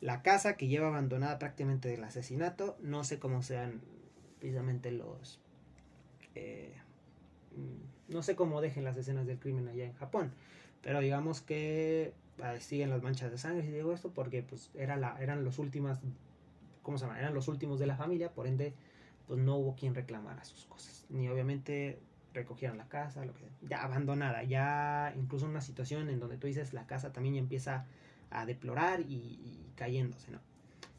La 0.00 0.22
casa 0.22 0.56
que 0.56 0.68
lleva 0.68 0.88
abandonada 0.88 1.38
prácticamente 1.38 1.88
del 1.88 2.02
asesinato, 2.04 2.76
no 2.80 3.04
sé 3.04 3.18
cómo 3.18 3.42
sean 3.42 3.80
precisamente 4.38 4.90
los... 4.90 5.40
Eh, 6.34 6.74
no 8.08 8.22
sé 8.22 8.34
cómo 8.34 8.60
dejen 8.60 8.84
las 8.84 8.96
escenas 8.96 9.26
del 9.26 9.38
crimen 9.38 9.68
allá 9.68 9.84
en 9.84 9.92
Japón, 9.94 10.32
pero 10.82 11.00
digamos 11.00 11.42
que 11.42 12.14
eh, 12.38 12.60
siguen 12.60 12.90
las 12.90 13.02
manchas 13.02 13.30
de 13.30 13.38
sangre, 13.38 13.62
si 13.62 13.70
digo 13.70 13.92
esto, 13.92 14.10
porque 14.12 14.42
pues 14.42 14.70
era 14.74 14.96
la, 14.96 15.16
eran 15.20 15.44
los 15.44 15.58
últimas 15.58 15.98
¿cómo 16.82 16.98
se 16.98 17.06
llama? 17.06 17.18
Eran 17.18 17.34
los 17.34 17.48
últimos 17.48 17.78
de 17.78 17.86
la 17.86 17.96
familia, 17.96 18.32
por 18.32 18.46
ende, 18.46 18.74
pues 19.26 19.38
no 19.38 19.56
hubo 19.56 19.74
quien 19.76 19.94
reclamara 19.94 20.44
sus 20.44 20.64
cosas. 20.66 21.06
Ni 21.08 21.28
obviamente 21.28 22.00
recogieron 22.32 22.78
la 22.78 22.88
casa, 22.88 23.24
lo 23.24 23.34
que 23.34 23.44
ya 23.62 23.82
abandonada, 23.82 24.44
ya 24.44 25.12
incluso 25.16 25.46
en 25.46 25.52
una 25.52 25.60
situación 25.60 26.08
en 26.08 26.20
donde 26.20 26.36
tú 26.36 26.46
dices 26.46 26.72
la 26.72 26.86
casa 26.86 27.12
también 27.12 27.36
empieza 27.36 27.86
a 28.30 28.46
deplorar 28.46 29.00
y, 29.00 29.72
cayéndose, 29.76 30.30
¿no? 30.30 30.40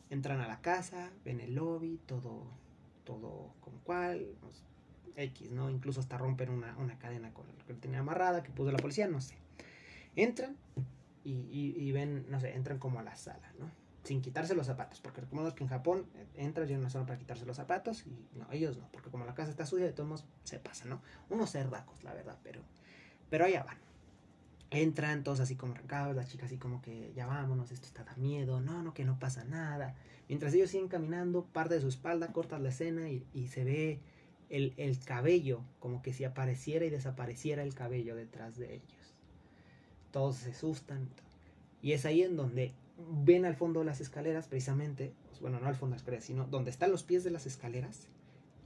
Entran 0.09 0.41
a 0.41 0.47
la 0.47 0.61
casa, 0.61 1.11
ven 1.23 1.39
el 1.39 1.55
lobby, 1.55 1.99
todo, 2.05 2.45
todo 3.03 3.53
como 3.61 3.79
cual, 3.79 4.35
pues, 4.41 4.63
X, 5.15 5.51
¿no? 5.51 5.69
Incluso 5.69 5.99
hasta 5.99 6.17
rompen 6.17 6.49
una, 6.49 6.75
una 6.77 6.97
cadena 6.99 7.33
con 7.33 7.49
el 7.49 7.55
que 7.65 7.73
tenía 7.73 7.99
amarrada, 7.99 8.43
que 8.43 8.51
puso 8.51 8.71
la 8.71 8.77
policía, 8.77 9.07
no 9.07 9.21
sé. 9.21 9.35
Entran 10.15 10.57
y, 11.23 11.91
ven, 11.91 12.25
no 12.29 12.39
sé, 12.39 12.55
entran 12.55 12.79
como 12.79 12.99
a 12.99 13.03
la 13.03 13.15
sala, 13.15 13.53
¿no? 13.59 13.69
sin 14.03 14.21
quitarse 14.21 14.55
los 14.55 14.65
zapatos, 14.65 14.99
porque 14.99 15.21
recordemos 15.21 15.53
que 15.53 15.63
en 15.63 15.69
Japón 15.69 16.07
eh, 16.15 16.25
entras 16.35 16.67
y 16.67 16.73
hay 16.73 16.79
una 16.79 16.89
zona 16.89 17.05
para 17.05 17.19
quitarse 17.19 17.45
los 17.45 17.55
zapatos 17.55 18.05
y 18.07 18.27
no, 18.33 18.47
ellos 18.51 18.75
no, 18.75 18.89
porque 18.91 19.11
como 19.11 19.25
la 19.25 19.35
casa 19.35 19.51
está 19.51 19.67
sucia, 19.67 19.85
de 19.85 19.93
todos 19.93 20.09
modos 20.09 20.25
se 20.43 20.57
pasa, 20.57 20.85
¿no? 20.85 21.01
Unos 21.29 21.51
cerdacos, 21.51 22.03
la 22.03 22.11
verdad, 22.13 22.39
pero, 22.43 22.61
pero 23.29 23.45
allá 23.45 23.63
van. 23.63 23.77
Entran 24.71 25.23
todos 25.23 25.41
así 25.41 25.55
como 25.55 25.73
arrancados, 25.73 26.15
la 26.15 26.25
chica 26.25 26.45
así 26.45 26.57
como 26.57 26.81
que 26.81 27.11
ya 27.13 27.27
vámonos, 27.27 27.71
esto 27.71 27.87
está 27.87 28.05
da 28.05 28.15
miedo, 28.15 28.61
no, 28.61 28.81
no, 28.81 28.93
que 28.93 29.03
no 29.03 29.19
pasa 29.19 29.43
nada. 29.43 29.95
Mientras 30.29 30.53
ellos 30.53 30.69
siguen 30.69 30.87
caminando, 30.87 31.43
parte 31.43 31.75
de 31.75 31.81
su 31.81 31.89
espalda, 31.89 32.31
cortas 32.31 32.61
la 32.61 32.69
escena 32.69 33.09
y, 33.09 33.25
y 33.33 33.47
se 33.47 33.65
ve 33.65 33.99
el, 34.49 34.73
el 34.77 34.97
cabello, 34.99 35.61
como 35.79 36.01
que 36.01 36.13
si 36.13 36.23
apareciera 36.23 36.85
y 36.85 36.89
desapareciera 36.89 37.63
el 37.63 37.73
cabello 37.75 38.15
detrás 38.15 38.57
de 38.57 38.75
ellos. 38.75 39.15
Todos 40.11 40.37
se 40.37 40.51
asustan. 40.51 41.09
Y 41.81 41.91
es 41.91 42.05
ahí 42.05 42.21
en 42.21 42.37
donde 42.37 42.73
ven 42.97 43.45
al 43.45 43.55
fondo 43.55 43.81
de 43.81 43.85
las 43.85 43.99
escaleras, 43.99 44.47
precisamente, 44.47 45.13
pues, 45.27 45.41
bueno, 45.41 45.59
no 45.59 45.67
al 45.67 45.75
fondo 45.75 45.95
de 45.95 45.97
las 45.97 46.01
escaleras, 46.03 46.25
sino 46.25 46.45
donde 46.45 46.71
están 46.71 46.91
los 46.91 47.03
pies 47.03 47.25
de 47.25 47.31
las 47.31 47.45
escaleras, 47.45 48.07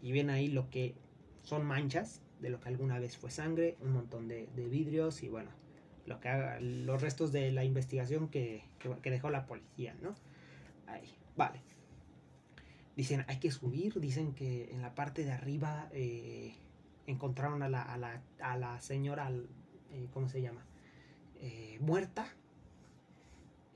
y 0.04 0.12
ven 0.12 0.30
ahí 0.30 0.50
lo 0.50 0.70
que 0.70 0.94
son 1.41 1.65
manchas 1.65 2.22
de 2.41 2.50
lo 2.50 2.60
que 2.60 2.70
alguna 2.70 3.00
vez 3.00 3.18
fue 3.18 3.32
sangre, 3.32 3.76
un 3.82 3.91
montón 3.91 4.28
de, 4.28 4.48
de 4.56 4.68
vidrios 4.68 5.24
y 5.24 5.30
bueno, 5.30 5.50
lo 6.06 6.20
que 6.20 6.30
los 6.62 7.02
restos 7.02 7.32
de 7.32 7.52
la 7.52 7.63
investigación 7.63 8.30
que, 8.30 8.63
que, 9.02 9.10
dejó 9.10 9.30
la 9.30 9.46
policía, 9.46 9.96
¿no? 10.02 10.15
Ahí, 10.88 11.15
vale. 11.36 11.62
Dicen, 12.96 13.26
hay 13.28 13.39
que 13.39 13.52
subir, 13.52 14.00
dicen 14.00 14.34
que 14.34 14.72
en 14.72 14.82
la 14.82 14.96
parte 14.96 15.26
de 15.26 15.32
arriba 15.32 15.89
eh, 15.91 16.56
encontraron 17.08 17.63
a 17.63 17.70
la, 17.70 17.82
a 17.82 17.98
la, 17.98 18.22
a 18.39 18.58
la 18.58 18.80
señora, 18.82 19.30
eh, 19.91 20.08
¿cómo 20.13 20.30
se 20.30 20.41
llama? 20.41 20.65
Eh, 21.41 21.78
muerta, 21.82 22.28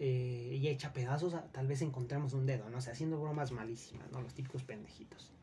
y 0.02 0.66
echa 0.70 0.94
pedazos, 0.94 1.36
tal 1.52 1.68
vez 1.68 1.82
encontremos 1.82 2.32
un 2.32 2.46
dedo, 2.46 2.70
¿no? 2.70 2.78
O 2.78 2.82
sea, 2.82 2.94
haciendo 2.94 3.20
bromas 3.20 3.52
malísimas, 3.52 4.10
¿no? 4.14 4.22
Los 4.22 4.34
típicos 4.34 4.64
pendejitos. 4.64 5.34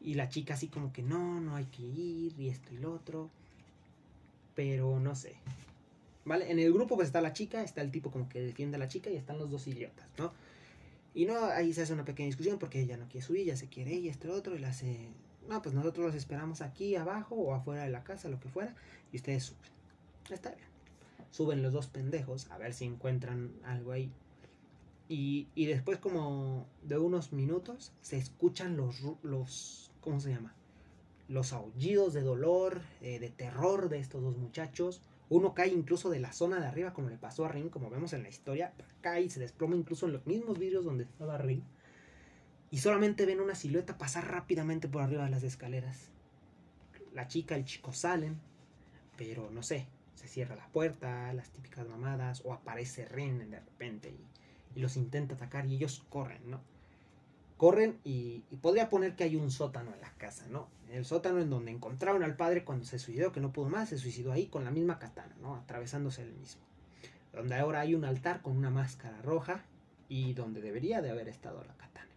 Y 0.00 0.14
la 0.14 0.30
chica 0.30 0.54
así 0.54 0.68
como 0.68 0.94
que 0.94 1.02
no, 1.02 1.40
no 1.40 1.56
hay 1.56 1.66
que 1.66 1.82
ir, 1.82 2.40
y 2.40 2.48
esto 2.48 2.72
y 2.72 2.78
lo 2.78 2.94
otro. 2.94 3.30
Pero 4.54 4.98
no 4.98 5.14
sé. 5.14 5.36
¿Vale? 6.24 6.50
En 6.50 6.58
el 6.58 6.72
grupo 6.72 6.96
pues 6.96 7.06
está 7.06 7.20
la 7.20 7.32
chica, 7.32 7.62
está 7.62 7.80
el 7.80 7.90
tipo 7.90 8.10
como 8.10 8.28
que 8.28 8.40
defiende 8.40 8.76
a 8.76 8.78
la 8.78 8.88
chica 8.88 9.10
y 9.10 9.16
están 9.16 9.38
los 9.38 9.50
dos 9.50 9.66
idiotas, 9.66 10.06
¿no? 10.18 10.32
Y 11.14 11.26
no, 11.26 11.44
ahí 11.46 11.72
se 11.72 11.82
hace 11.82 11.92
una 11.92 12.04
pequeña 12.04 12.26
discusión 12.28 12.58
porque 12.58 12.80
ella 12.80 12.96
no 12.96 13.06
quiere 13.08 13.26
subir, 13.26 13.46
ya 13.46 13.56
se 13.56 13.68
quiere 13.68 13.92
y 13.94 14.10
lo 14.24 14.34
otro, 14.34 14.54
y 14.54 14.58
la 14.58 14.68
hace... 14.68 15.08
No, 15.48 15.60
pues 15.60 15.74
nosotros 15.74 16.06
los 16.06 16.14
esperamos 16.14 16.60
aquí 16.60 16.94
abajo 16.94 17.34
o 17.34 17.54
afuera 17.54 17.82
de 17.82 17.90
la 17.90 18.04
casa, 18.04 18.28
lo 18.28 18.38
que 18.38 18.48
fuera, 18.48 18.74
y 19.12 19.16
ustedes 19.16 19.44
suben. 19.44 19.70
Está 20.30 20.50
bien 20.50 20.72
suben 21.32 21.62
los 21.62 21.72
dos 21.72 21.88
pendejos 21.88 22.48
a 22.50 22.58
ver 22.58 22.72
si 22.74 22.84
encuentran 22.84 23.52
algo 23.64 23.90
ahí. 23.90 24.12
Y, 25.08 25.48
y 25.54 25.66
después 25.66 25.98
como 25.98 26.66
de 26.82 26.98
unos 26.98 27.32
minutos 27.32 27.92
se 28.02 28.16
escuchan 28.16 28.76
los, 28.76 29.02
los 29.22 29.90
¿cómo 30.00 30.20
se 30.20 30.30
llama? 30.30 30.54
Los 31.28 31.52
aullidos 31.52 32.12
de 32.12 32.22
dolor, 32.22 32.82
eh, 33.00 33.18
de 33.18 33.30
terror 33.30 33.88
de 33.88 33.98
estos 33.98 34.22
dos 34.22 34.36
muchachos. 34.36 35.00
Uno 35.32 35.54
cae 35.54 35.68
incluso 35.68 36.10
de 36.10 36.20
la 36.20 36.30
zona 36.30 36.60
de 36.60 36.66
arriba, 36.66 36.92
como 36.92 37.08
le 37.08 37.16
pasó 37.16 37.46
a 37.46 37.48
Ring, 37.48 37.70
como 37.70 37.88
vemos 37.88 38.12
en 38.12 38.22
la 38.22 38.28
historia. 38.28 38.74
Cae 39.00 39.22
y 39.22 39.30
se 39.30 39.40
desploma 39.40 39.74
incluso 39.74 40.04
en 40.04 40.12
los 40.12 40.26
mismos 40.26 40.58
vidrios 40.58 40.84
donde 40.84 41.04
estaba 41.04 41.38
Ring. 41.38 41.62
Y 42.70 42.76
solamente 42.76 43.24
ven 43.24 43.40
una 43.40 43.54
silueta 43.54 43.96
pasar 43.96 44.30
rápidamente 44.30 44.88
por 44.88 45.00
arriba 45.00 45.24
de 45.24 45.30
las 45.30 45.42
escaleras. 45.42 46.10
La 47.14 47.28
chica, 47.28 47.56
el 47.56 47.64
chico 47.64 47.94
salen, 47.94 48.38
pero 49.16 49.50
no 49.50 49.62
sé, 49.62 49.86
se 50.16 50.28
cierra 50.28 50.54
la 50.54 50.68
puerta, 50.68 51.32
las 51.32 51.48
típicas 51.48 51.88
mamadas, 51.88 52.42
o 52.44 52.52
aparece 52.52 53.06
Ren 53.06 53.50
de 53.50 53.58
repente 53.58 54.10
y, 54.10 54.78
y 54.78 54.82
los 54.82 54.98
intenta 54.98 55.36
atacar 55.36 55.64
y 55.64 55.76
ellos 55.76 56.04
corren, 56.10 56.50
¿no? 56.50 56.60
Corren 57.62 58.00
y, 58.02 58.40
podría 58.60 58.88
poner 58.88 59.14
que 59.14 59.22
hay 59.22 59.36
un 59.36 59.52
sótano 59.52 59.94
en 59.94 60.00
la 60.00 60.10
casa, 60.14 60.44
¿no? 60.50 60.66
El 60.90 61.04
sótano 61.04 61.40
en 61.40 61.48
donde 61.48 61.70
encontraron 61.70 62.24
al 62.24 62.34
padre 62.34 62.64
cuando 62.64 62.84
se 62.84 62.98
suicidó, 62.98 63.30
que 63.30 63.38
no 63.38 63.52
pudo 63.52 63.68
más, 63.68 63.90
se 63.90 63.98
suicidó 63.98 64.32
ahí 64.32 64.48
con 64.48 64.64
la 64.64 64.72
misma 64.72 64.98
katana, 64.98 65.36
¿no? 65.40 65.54
Atravesándose 65.54 66.22
el 66.22 66.32
mismo. 66.32 66.60
Donde 67.32 67.54
ahora 67.54 67.78
hay 67.78 67.94
un 67.94 68.04
altar 68.04 68.42
con 68.42 68.56
una 68.56 68.70
máscara 68.70 69.22
roja 69.22 69.62
y 70.08 70.32
donde 70.32 70.60
debería 70.60 71.02
de 71.02 71.10
haber 71.10 71.28
estado 71.28 71.62
la 71.62 71.74
katana. 71.74 72.08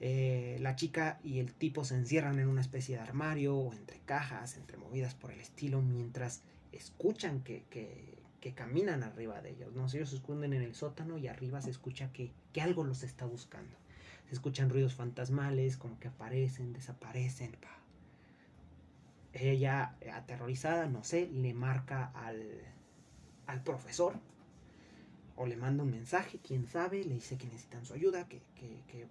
Eh, 0.00 0.58
la 0.60 0.74
chica 0.74 1.20
y 1.22 1.38
el 1.38 1.54
tipo 1.54 1.84
se 1.84 1.94
encierran 1.94 2.40
en 2.40 2.48
una 2.48 2.62
especie 2.62 2.96
de 2.96 3.02
armario 3.02 3.56
o 3.56 3.72
entre 3.72 4.00
cajas, 4.06 4.56
entre 4.56 4.76
movidas 4.76 5.14
por 5.14 5.30
el 5.30 5.38
estilo, 5.38 5.82
mientras 5.82 6.42
escuchan 6.72 7.44
que, 7.44 7.62
que, 7.70 8.18
que 8.40 8.54
caminan 8.54 9.04
arriba 9.04 9.40
de 9.40 9.50
ellos. 9.50 9.72
¿no? 9.72 9.86
ellos 9.86 10.10
se 10.10 10.16
esconden 10.16 10.52
en 10.52 10.62
el 10.62 10.74
sótano 10.74 11.16
y 11.16 11.28
arriba 11.28 11.62
se 11.62 11.70
escucha 11.70 12.10
que, 12.12 12.32
que 12.52 12.60
algo 12.60 12.82
los 12.82 13.04
está 13.04 13.24
buscando. 13.24 13.78
Escuchan 14.30 14.70
ruidos 14.70 14.94
fantasmales, 14.94 15.76
como 15.76 15.98
que 15.98 16.08
aparecen, 16.08 16.72
desaparecen. 16.72 17.52
Pa. 17.52 17.68
Ella, 19.32 19.96
aterrorizada, 20.12 20.86
no 20.86 21.04
sé, 21.04 21.28
le 21.28 21.54
marca 21.54 22.12
al, 22.14 22.42
al 23.46 23.62
profesor. 23.62 24.14
o 25.36 25.46
le 25.46 25.56
manda 25.56 25.84
un 25.84 25.90
mensaje, 25.90 26.38
quién 26.46 26.66
sabe, 26.66 27.02
le 27.02 27.14
dice 27.14 27.38
que 27.38 27.46
necesitan 27.46 27.86
su 27.86 27.94
ayuda, 27.94 28.28
que, 28.28 28.42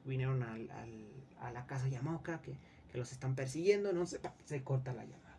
vinieron 0.06 0.44
a 0.44 1.52
la 1.52 1.66
casa 1.66 1.88
Yamoca, 1.88 2.40
que, 2.42 2.56
que 2.92 2.98
los 3.00 3.12
están 3.12 3.36
persiguiendo, 3.36 3.94
no 3.94 4.06
sé, 4.06 4.20
se 4.46 4.64
corta 4.64 4.94
la 4.94 5.06
llamada. 5.06 5.38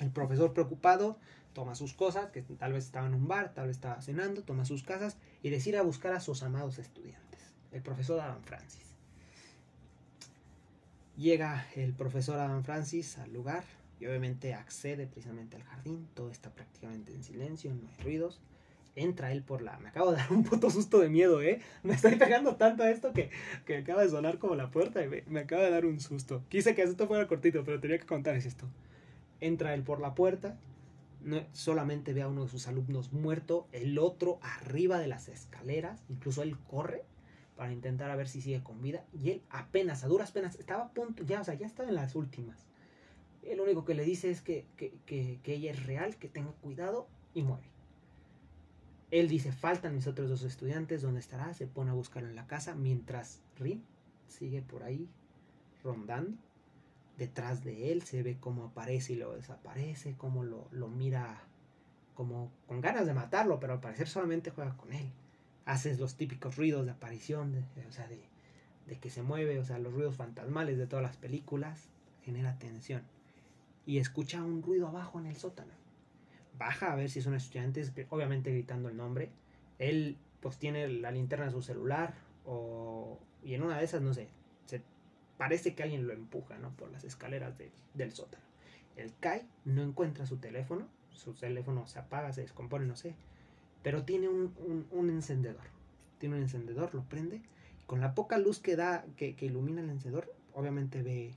El 0.00 0.10
profesor 0.10 0.52
preocupado 0.52 1.16
toma 1.52 1.74
sus 1.74 1.94
cosas, 1.94 2.30
que 2.30 2.42
tal 2.42 2.72
vez 2.72 2.84
estaba 2.84 3.06
en 3.06 3.14
un 3.14 3.28
bar, 3.28 3.54
tal 3.54 3.68
vez 3.68 3.76
estaba 3.76 4.02
cenando, 4.02 4.42
toma 4.42 4.64
sus 4.64 4.82
casas 4.82 5.16
y 5.42 5.50
decide 5.50 5.78
a 5.78 5.82
buscar 5.82 6.12
a 6.12 6.20
sus 6.20 6.42
amados 6.42 6.78
estudiantes. 6.78 7.23
El 7.74 7.82
profesor 7.82 8.20
Adam 8.20 8.40
Francis. 8.44 8.94
Llega 11.16 11.66
el 11.74 11.92
profesor 11.92 12.38
Adam 12.38 12.62
Francis 12.62 13.18
al 13.18 13.32
lugar 13.32 13.64
y 13.98 14.06
obviamente 14.06 14.54
accede 14.54 15.08
precisamente 15.08 15.56
al 15.56 15.64
jardín. 15.64 16.06
Todo 16.14 16.30
está 16.30 16.50
prácticamente 16.50 17.12
en 17.12 17.24
silencio, 17.24 17.74
no 17.74 17.88
hay 17.88 18.04
ruidos. 18.04 18.40
Entra 18.94 19.32
él 19.32 19.42
por 19.42 19.60
la... 19.60 19.76
Me 19.80 19.88
acabo 19.88 20.12
de 20.12 20.18
dar 20.18 20.32
un 20.32 20.44
puto 20.44 20.70
susto 20.70 21.00
de 21.00 21.08
miedo, 21.08 21.42
¿eh? 21.42 21.60
Me 21.82 21.94
estoy 21.94 22.14
pegando 22.14 22.54
tanto 22.54 22.84
a 22.84 22.90
esto 22.90 23.12
que, 23.12 23.30
que 23.66 23.78
acaba 23.78 24.02
de 24.02 24.08
sonar 24.08 24.38
como 24.38 24.54
la 24.54 24.70
puerta 24.70 25.04
y 25.04 25.24
me, 25.26 25.40
acaba 25.40 25.64
de 25.64 25.70
dar 25.70 25.84
un 25.84 25.98
susto. 25.98 26.44
Quise 26.48 26.76
que 26.76 26.82
esto 26.82 27.08
fuera 27.08 27.26
cortito, 27.26 27.64
pero 27.64 27.80
tenía 27.80 27.98
que 27.98 28.06
contarles 28.06 28.46
esto. 28.46 28.68
Entra 29.40 29.74
él 29.74 29.82
por 29.82 30.00
la 30.00 30.14
puerta, 30.14 30.56
solamente 31.52 32.12
ve 32.12 32.22
a 32.22 32.28
uno 32.28 32.44
de 32.44 32.50
sus 32.50 32.68
alumnos 32.68 33.12
muerto, 33.12 33.66
el 33.72 33.98
otro 33.98 34.38
arriba 34.42 35.00
de 35.00 35.08
las 35.08 35.26
escaleras, 35.26 36.04
incluso 36.08 36.42
él 36.44 36.56
corre 36.70 37.02
para 37.56 37.72
intentar 37.72 38.10
a 38.10 38.16
ver 38.16 38.28
si 38.28 38.40
sigue 38.40 38.62
con 38.62 38.82
vida 38.82 39.04
y 39.12 39.30
él 39.30 39.42
apenas, 39.50 40.04
a 40.04 40.08
duras 40.08 40.32
penas, 40.32 40.58
estaba 40.58 40.84
a 40.84 40.88
punto, 40.92 41.24
ya, 41.24 41.40
o 41.40 41.44
sea, 41.44 41.54
ya 41.54 41.66
estaba 41.66 41.88
en 41.88 41.94
las 41.94 42.14
últimas. 42.14 42.66
El 43.42 43.60
único 43.60 43.84
que 43.84 43.94
le 43.94 44.04
dice 44.04 44.30
es 44.30 44.40
que, 44.40 44.66
que, 44.76 45.40
ella 45.44 45.70
es 45.70 45.84
real, 45.86 46.16
que 46.16 46.28
tenga 46.28 46.50
cuidado 46.62 47.06
y 47.34 47.42
muere. 47.42 47.68
Él 49.10 49.28
dice, 49.28 49.52
faltan 49.52 49.94
mis 49.94 50.06
otros 50.06 50.28
dos 50.28 50.42
estudiantes, 50.42 51.02
¿dónde 51.02 51.20
estará? 51.20 51.52
Se 51.54 51.66
pone 51.66 51.90
a 51.90 51.94
buscarlo 51.94 52.28
en 52.28 52.36
la 52.36 52.46
casa 52.46 52.74
mientras 52.74 53.40
Rin 53.58 53.84
sigue 54.28 54.62
por 54.62 54.82
ahí 54.82 55.08
rondando 55.82 56.38
detrás 57.18 57.62
de 57.64 57.92
él, 57.92 58.02
se 58.02 58.22
ve 58.22 58.38
cómo 58.40 58.64
aparece 58.64 59.12
y 59.12 59.16
luego 59.16 59.34
desaparece, 59.34 60.16
cómo 60.16 60.42
lo, 60.42 60.88
mira 60.88 61.42
como 62.14 62.50
con 62.66 62.80
ganas 62.80 63.06
de 63.06 63.14
matarlo, 63.14 63.60
pero 63.60 63.74
al 63.74 63.80
parecer 63.80 64.08
solamente 64.08 64.50
juega 64.50 64.76
con 64.76 64.92
él. 64.92 65.10
Haces 65.66 65.98
los 65.98 66.16
típicos 66.16 66.56
ruidos 66.56 66.84
de 66.84 66.92
aparición, 66.92 67.52
de, 67.52 67.86
o 67.86 67.92
sea, 67.92 68.06
de, 68.08 68.20
de, 68.86 68.98
que 68.98 69.10
se 69.10 69.22
mueve, 69.22 69.58
o 69.58 69.64
sea, 69.64 69.78
los 69.78 69.92
ruidos 69.92 70.16
fantasmales 70.16 70.78
de 70.78 70.86
todas 70.86 71.02
las 71.02 71.16
películas, 71.16 71.88
genera 72.22 72.58
tensión. 72.58 73.02
Y 73.86 73.98
escucha 73.98 74.42
un 74.42 74.62
ruido 74.62 74.88
abajo 74.88 75.18
en 75.18 75.26
el 75.26 75.36
sótano. 75.36 75.72
Baja 76.58 76.92
a 76.92 76.96
ver 76.96 77.10
si 77.10 77.20
son 77.22 77.34
estudiantes, 77.34 77.92
obviamente 78.10 78.50
gritando 78.50 78.88
el 78.88 78.96
nombre. 78.96 79.30
Él 79.78 80.16
pues 80.40 80.58
tiene 80.58 80.88
la 80.88 81.10
linterna 81.10 81.46
de 81.46 81.50
su 81.50 81.62
celular 81.62 82.14
o, 82.44 83.18
y 83.42 83.54
en 83.54 83.62
una 83.62 83.78
de 83.78 83.84
esas, 83.84 84.02
no 84.02 84.12
sé, 84.12 84.28
se 84.66 84.82
parece 85.38 85.74
que 85.74 85.82
alguien 85.82 86.06
lo 86.06 86.12
empuja, 86.12 86.58
¿no? 86.58 86.70
Por 86.76 86.90
las 86.92 87.04
escaleras 87.04 87.54
del 87.94 88.12
sótano. 88.12 88.44
Él 88.96 89.12
cae, 89.20 89.46
no 89.64 89.82
encuentra 89.82 90.26
su 90.26 90.36
teléfono, 90.36 90.86
su 91.10 91.32
teléfono 91.32 91.86
se 91.86 91.98
apaga, 91.98 92.32
se 92.32 92.42
descompone, 92.42 92.86
no 92.86 92.96
sé, 92.96 93.14
pero 93.84 94.02
tiene 94.02 94.28
un, 94.28 95.10
encendedor. 95.10 95.62
Tiene 96.18 96.34
un 96.34 96.42
encendedor, 96.42 96.92
lo 96.92 97.04
prende, 97.04 97.36
y 97.80 97.84
con 97.86 98.00
la 98.00 98.16
poca 98.16 98.38
luz 98.38 98.58
que 98.58 98.74
da, 98.74 99.04
que, 99.16 99.36
ilumina 99.40 99.80
el 99.80 99.90
encendedor, 99.90 100.34
obviamente 100.54 101.02
ve, 101.02 101.30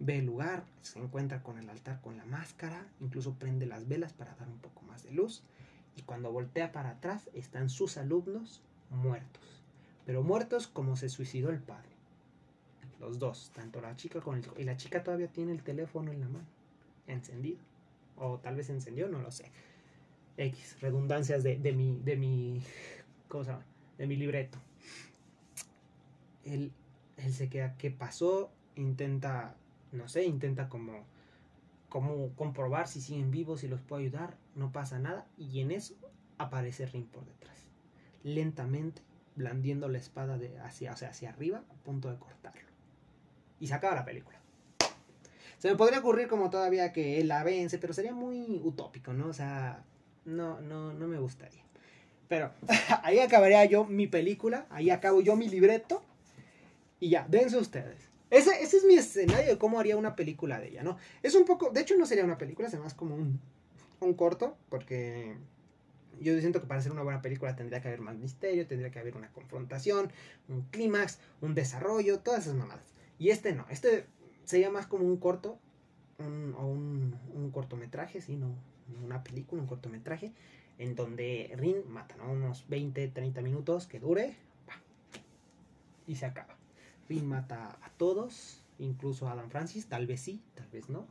ve 0.00 0.18
el 0.18 0.26
lugar, 0.26 0.64
se 0.82 0.98
encuentra 0.98 1.44
con 1.44 1.58
el 1.58 1.70
altar 1.70 2.00
con 2.00 2.16
la 2.16 2.24
máscara, 2.24 2.88
incluso 3.00 3.34
prende 3.34 3.66
las 3.66 3.86
velas 3.86 4.12
para 4.12 4.34
dar 4.34 4.48
un 4.48 4.58
poco 4.58 4.82
más 4.82 5.04
de 5.04 5.12
luz, 5.12 5.44
y 5.94 6.02
cuando 6.02 6.32
voltea 6.32 6.72
para 6.72 6.90
atrás 6.90 7.30
están 7.32 7.70
sus 7.70 7.96
alumnos 7.96 8.60
muertos, 8.90 9.62
pero 10.04 10.24
muertos 10.24 10.66
como 10.66 10.96
se 10.96 11.08
suicidó 11.08 11.50
el 11.50 11.60
padre 11.60 11.96
los 13.00 13.18
dos, 13.18 13.50
tanto 13.54 13.80
la 13.80 13.96
chica 13.96 14.20
como 14.20 14.36
el. 14.36 14.44
Y 14.56 14.64
la 14.64 14.76
chica 14.76 15.02
todavía 15.02 15.28
tiene 15.28 15.52
el 15.52 15.62
teléfono 15.62 16.12
en 16.12 16.20
la 16.20 16.28
mano, 16.28 16.46
encendido. 17.06 17.58
O 18.16 18.38
tal 18.38 18.56
vez 18.56 18.70
encendió, 18.70 19.08
no 19.08 19.20
lo 19.20 19.30
sé. 19.30 19.50
X, 20.36 20.80
redundancias 20.80 21.42
de, 21.42 21.56
de 21.56 21.72
mi, 21.72 21.98
de 22.00 22.16
mi, 22.16 22.62
¿cómo 23.28 23.44
se 23.44 23.50
llama? 23.50 23.64
De 23.98 24.06
mi 24.06 24.16
libreto. 24.16 24.58
Él, 26.44 26.72
él 27.16 27.32
se 27.32 27.48
queda, 27.48 27.76
¿qué 27.76 27.90
pasó? 27.90 28.50
Intenta, 28.74 29.56
no 29.92 30.08
sé, 30.08 30.24
intenta 30.24 30.68
como, 30.68 31.04
como 31.88 32.34
comprobar 32.36 32.88
si 32.88 33.00
siguen 33.00 33.30
vivos, 33.30 33.60
si 33.60 33.68
los 33.68 33.80
puedo 33.80 34.02
ayudar. 34.02 34.36
No 34.54 34.72
pasa 34.72 34.98
nada. 34.98 35.26
Y 35.38 35.60
en 35.60 35.70
eso 35.70 35.94
aparece 36.38 36.86
Ring 36.86 37.06
por 37.06 37.24
detrás. 37.24 37.66
Lentamente, 38.22 39.02
blandiendo 39.34 39.88
la 39.88 39.98
espada 39.98 40.38
de 40.38 40.58
hacia, 40.60 40.92
o 40.92 40.96
sea, 40.96 41.10
hacia 41.10 41.30
arriba, 41.30 41.64
a 41.68 41.74
punto 41.84 42.10
de 42.10 42.18
cortarlo 42.18 42.66
y 43.60 43.66
se 43.66 43.74
acaba 43.74 43.94
la 43.94 44.04
película. 44.04 44.38
Se 45.58 45.70
me 45.70 45.76
podría 45.76 46.00
ocurrir 46.00 46.28
como 46.28 46.50
todavía 46.50 46.92
que 46.92 47.20
él 47.20 47.28
la 47.28 47.42
vence, 47.42 47.78
pero 47.78 47.92
sería 47.92 48.12
muy 48.12 48.60
utópico, 48.62 49.12
¿no? 49.12 49.28
O 49.28 49.32
sea, 49.32 49.84
no, 50.26 50.60
no, 50.60 50.92
no 50.92 51.08
me 51.08 51.18
gustaría. 51.18 51.62
Pero 52.28 52.52
ahí 53.02 53.18
acabaría 53.18 53.64
yo 53.64 53.84
mi 53.84 54.06
película, 54.06 54.66
ahí 54.68 54.90
acabo 54.90 55.22
yo 55.22 55.36
mi 55.36 55.48
libreto 55.48 56.02
y 57.00 57.08
ya, 57.10 57.26
dense 57.28 57.56
ustedes. 57.56 58.10
Ese, 58.28 58.50
ese 58.62 58.78
es 58.78 58.84
mi 58.84 58.96
escenario 58.96 59.52
de 59.52 59.58
cómo 59.58 59.78
haría 59.78 59.96
una 59.96 60.16
película 60.16 60.58
de 60.58 60.68
ella, 60.68 60.82
¿no? 60.82 60.98
Es 61.22 61.34
un 61.34 61.44
poco, 61.44 61.70
de 61.70 61.80
hecho 61.80 61.96
no 61.96 62.06
sería 62.06 62.24
una 62.24 62.38
película, 62.38 62.68
sería 62.68 62.84
más 62.84 62.94
como 62.94 63.14
un, 63.14 63.40
un 64.00 64.14
corto, 64.14 64.56
porque 64.68 65.36
yo 66.20 66.38
siento 66.40 66.60
que 66.60 66.66
para 66.66 66.80
hacer 66.80 66.92
una 66.92 67.02
buena 67.02 67.22
película 67.22 67.54
tendría 67.54 67.80
que 67.80 67.88
haber 67.88 68.00
más 68.00 68.16
misterio, 68.16 68.66
tendría 68.66 68.90
que 68.90 68.98
haber 68.98 69.16
una 69.16 69.30
confrontación, 69.32 70.10
un 70.48 70.62
clímax, 70.62 71.18
un 71.40 71.54
desarrollo, 71.54 72.20
todas 72.20 72.42
esas 72.42 72.56
mamadas. 72.56 72.94
Y 73.18 73.30
este 73.30 73.54
no, 73.54 73.66
este 73.70 74.06
sería 74.44 74.70
más 74.70 74.86
como 74.86 75.04
un 75.04 75.16
corto, 75.18 75.58
un, 76.18 76.54
o 76.58 76.66
un, 76.66 77.16
un, 77.34 77.50
cortometraje, 77.50 78.20
sí, 78.20 78.36
no, 78.36 78.54
una 79.04 79.22
película, 79.22 79.62
un 79.62 79.68
cortometraje, 79.68 80.32
en 80.78 80.94
donde 80.94 81.52
Rin 81.56 81.76
mata, 81.88 82.16
¿no? 82.16 82.30
Unos 82.30 82.68
20, 82.68 83.08
30 83.08 83.40
minutos 83.40 83.86
que 83.86 84.00
dure, 84.00 84.36
y 86.06 86.16
se 86.16 86.26
acaba. 86.26 86.56
Rin 87.08 87.26
mata 87.26 87.78
a 87.82 87.90
todos, 87.96 88.62
incluso 88.78 89.28
a 89.28 89.32
Adam 89.32 89.50
Francis, 89.50 89.86
tal 89.86 90.06
vez 90.06 90.20
sí, 90.20 90.40
tal 90.54 90.68
vez 90.68 90.88
no. 90.88 91.06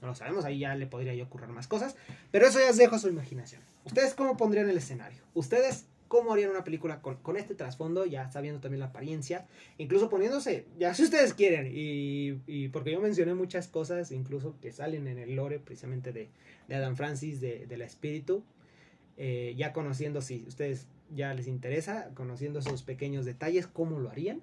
No 0.00 0.08
lo 0.08 0.14
sabemos, 0.14 0.44
ahí 0.44 0.60
ya 0.60 0.74
le 0.74 0.86
podría 0.86 1.22
ocurrir 1.22 1.48
más 1.48 1.68
cosas, 1.68 1.94
pero 2.30 2.46
eso 2.46 2.58
ya 2.58 2.70
os 2.70 2.76
dejo 2.76 2.96
a 2.96 2.98
su 2.98 3.08
imaginación. 3.08 3.62
¿Ustedes 3.84 4.14
cómo 4.14 4.36
pondrían 4.36 4.68
el 4.68 4.78
escenario? 4.78 5.22
¿Ustedes 5.34 5.86
cómo 6.10 6.32
harían 6.32 6.50
una 6.50 6.64
película 6.64 7.00
con, 7.00 7.36
este 7.36 7.54
trasfondo, 7.54 8.04
ya 8.04 8.28
sabiendo 8.32 8.60
también 8.60 8.80
la 8.80 8.86
apariencia, 8.86 9.46
incluso 9.78 10.10
poniéndose, 10.10 10.66
ya 10.76 10.92
si 10.92 11.04
ustedes 11.04 11.34
quieren, 11.34 11.70
y, 11.72 12.66
porque 12.72 12.90
yo 12.90 13.00
mencioné 13.00 13.34
muchas 13.34 13.68
cosas, 13.68 14.10
incluso 14.10 14.56
que 14.60 14.72
salen 14.72 15.06
en 15.06 15.18
el 15.18 15.36
lore 15.36 15.60
precisamente 15.60 16.12
de, 16.12 16.28
de 16.66 16.74
Adam 16.74 16.96
Francis, 16.96 17.40
de, 17.40 17.64
de 17.64 17.76
la 17.76 17.84
espíritu, 17.84 18.42
eh, 19.18 19.54
ya 19.56 19.72
conociendo, 19.72 20.20
si 20.20 20.44
ustedes 20.48 20.88
ya 21.14 21.32
les 21.32 21.46
interesa, 21.46 22.10
conociendo 22.14 22.58
esos 22.58 22.82
pequeños 22.82 23.24
detalles, 23.24 23.68
cómo 23.68 24.00
lo 24.00 24.10
harían. 24.10 24.42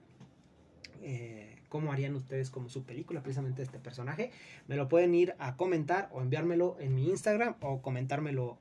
Eh, 1.01 1.56
cómo 1.69 1.91
harían 1.91 2.15
ustedes 2.15 2.49
como 2.49 2.69
su 2.69 2.83
película 2.83 3.21
precisamente 3.21 3.61
este 3.61 3.79
personaje, 3.79 4.31
me 4.67 4.75
lo 4.75 4.87
pueden 4.87 5.13
ir 5.13 5.35
a 5.39 5.55
comentar 5.55 6.09
o 6.11 6.21
enviármelo 6.21 6.77
en 6.79 6.95
mi 6.95 7.09
Instagram 7.09 7.55
o 7.61 7.81
comentármelo 7.81 8.57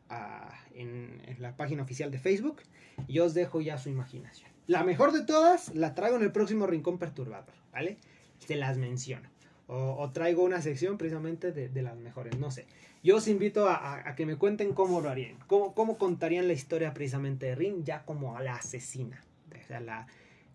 en, 0.75 1.23
la 1.38 1.57
página 1.57 1.83
oficial 1.83 2.11
de 2.11 2.19
Facebook. 2.19 2.62
Y 3.07 3.19
os 3.19 3.35
dejo 3.35 3.61
ya 3.61 3.77
su 3.79 3.90
imaginación. 3.90 4.51
La 4.66 4.83
mejor 4.83 5.12
de 5.12 5.23
todas 5.23 5.75
la 5.75 5.95
traigo 5.95 6.16
en 6.16 6.23
el 6.23 6.33
próximo 6.33 6.66
Rincón 6.66 6.99
Perturbador, 6.99 7.55
¿vale? 7.73 7.99
Se 8.38 8.57
las 8.57 8.79
menciono. 8.79 9.29
O, 9.69 10.11
traigo 10.12 10.45
una 10.45 10.62
sección 10.62 10.97
precisamente 10.97 11.51
de, 11.51 11.83
las 11.83 11.97
mejores, 11.97 12.38
no 12.38 12.51
sé. 12.51 12.66
Yo 13.03 13.16
os 13.16 13.29
invito 13.29 13.69
a, 13.69 14.14
que 14.16 14.25
me 14.25 14.37
cuenten 14.37 14.73
cómo 14.73 15.01
lo 15.01 15.11
harían, 15.11 15.37
cómo, 15.47 15.75
cómo 15.75 15.99
contarían 15.99 16.47
la 16.47 16.53
historia 16.53 16.95
precisamente 16.95 17.47
de 17.47 17.55
Rin 17.57 17.85
ya 17.85 18.05
como 18.05 18.38
la 18.38 18.55
asesina, 18.55 19.25
o 19.51 19.66
sea, 19.66 19.81
la, 19.81 20.07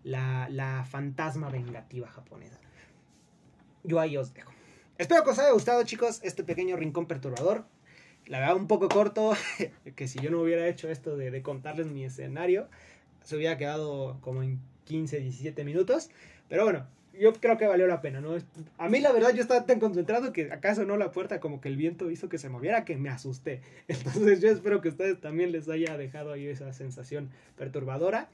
la, 0.03 0.85
fantasma 0.89 1.49
vengativa 1.49 2.07
japonesa. 2.07 2.59
Yo 3.83 3.99
ahí 3.99 4.17
os 4.17 4.33
dejo. 4.33 4.51
Espero 4.97 5.23
que 5.23 5.31
os 5.31 5.39
haya 5.39 5.51
gustado, 5.51 5.83
chicos, 5.83 6.21
este 6.23 6.43
pequeño 6.43 6.75
rincón 6.75 7.07
perturbador. 7.07 7.65
La 8.27 8.39
verdad, 8.39 8.55
un 8.55 8.67
poco 8.67 8.87
corto, 8.87 9.33
que 9.95 10.07
si 10.07 10.19
yo 10.19 10.29
no 10.29 10.41
hubiera 10.41 10.67
hecho 10.67 10.89
esto 10.89 11.17
de, 11.17 11.41
contarles 11.41 11.87
mi 11.87 12.05
escenario, 12.05 12.69
se 13.23 13.35
hubiera 13.35 13.57
quedado 13.57 14.19
como 14.21 14.43
en 14.43 14.59
15, 14.85 15.19
17 15.19 15.63
minutos. 15.65 16.09
Pero 16.47 16.63
bueno, 16.63 16.85
yo 17.19 17.33
creo 17.33 17.57
que 17.57 17.65
valió 17.65 17.87
la 17.87 18.01
pena, 18.01 18.21
¿no? 18.21 18.35
A 18.77 18.89
mí 18.89 18.99
la 18.99 19.11
verdad 19.11 19.33
yo 19.33 19.41
estaba 19.41 19.65
tan 19.65 19.79
concentrado 19.79 20.31
que 20.33 20.51
acaso 20.51 20.85
no 20.85 20.97
la 20.97 21.11
puerta 21.11 21.39
como 21.39 21.61
que 21.61 21.69
el 21.69 21.77
viento 21.77 22.11
hizo 22.11 22.29
que 22.29 22.37
se 22.37 22.49
moviera 22.49 22.85
que 22.85 22.95
me 22.95 23.09
asusté. 23.09 23.61
Entonces 23.87 24.39
yo 24.39 24.49
espero 24.49 24.81
que 24.81 24.89
ustedes 24.89 25.19
también 25.19 25.51
les 25.51 25.67
haya 25.67 25.97
dejado 25.97 26.31
ahí 26.31 26.45
esa 26.47 26.71
sensación 26.73 27.31
perturbadora 27.57 28.29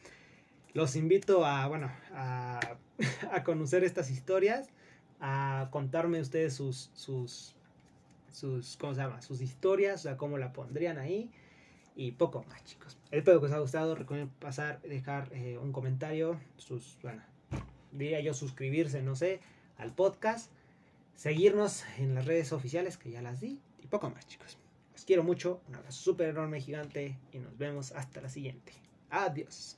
los 0.77 0.95
invito 0.95 1.43
a, 1.43 1.65
bueno, 1.65 1.91
a, 2.13 3.43
conocer 3.43 3.83
estas 3.83 4.11
historias, 4.11 4.69
a 5.19 5.69
contarme 5.71 6.21
ustedes 6.21 6.53
sus, 6.53 6.91
sus, 6.93 7.55
sus, 8.31 8.77
¿cómo 8.77 8.93
se 8.93 9.01
llama? 9.01 9.23
Sus 9.23 9.41
historias, 9.41 10.01
o 10.01 10.03
sea, 10.03 10.17
cómo 10.17 10.37
la 10.37 10.53
pondrían 10.53 10.99
ahí. 10.99 11.31
y 11.95 12.11
poco 12.11 12.43
más, 12.43 12.63
chicos. 12.63 12.95
Espero 13.09 13.39
que 13.39 13.47
os 13.47 13.51
haya 13.53 13.61
gustado. 13.61 13.95
Recuerden 13.95 14.29
pasar, 14.29 14.79
dejar 14.83 15.33
eh, 15.33 15.57
un 15.57 15.71
comentario, 15.71 16.39
sus, 16.57 16.99
bueno, 17.01 17.23
diría 17.91 18.19
yo 18.19 18.35
suscribirse, 18.35 19.01
no 19.01 19.15
sé, 19.15 19.39
al 19.79 19.95
podcast, 19.95 20.51
seguirnos 21.15 21.85
en 21.97 22.13
las 22.13 22.27
redes 22.27 22.53
oficiales 22.53 22.99
que 22.99 23.09
ya 23.09 23.23
las 23.23 23.41
di 23.41 23.59
y 23.81 23.87
poco 23.87 24.11
más, 24.11 24.27
chicos. 24.27 24.59
Los 24.93 25.05
quiero 25.05 25.23
mucho, 25.23 25.59
un 25.69 25.73
abrazo 25.73 25.99
súper 25.99 26.29
enorme, 26.29 26.61
gigante 26.61 27.17
y 27.31 27.39
nos 27.39 27.57
vemos 27.57 27.93
hasta 27.93 28.21
la 28.21 28.29
siguiente. 28.29 28.73
Adiós. 29.09 29.75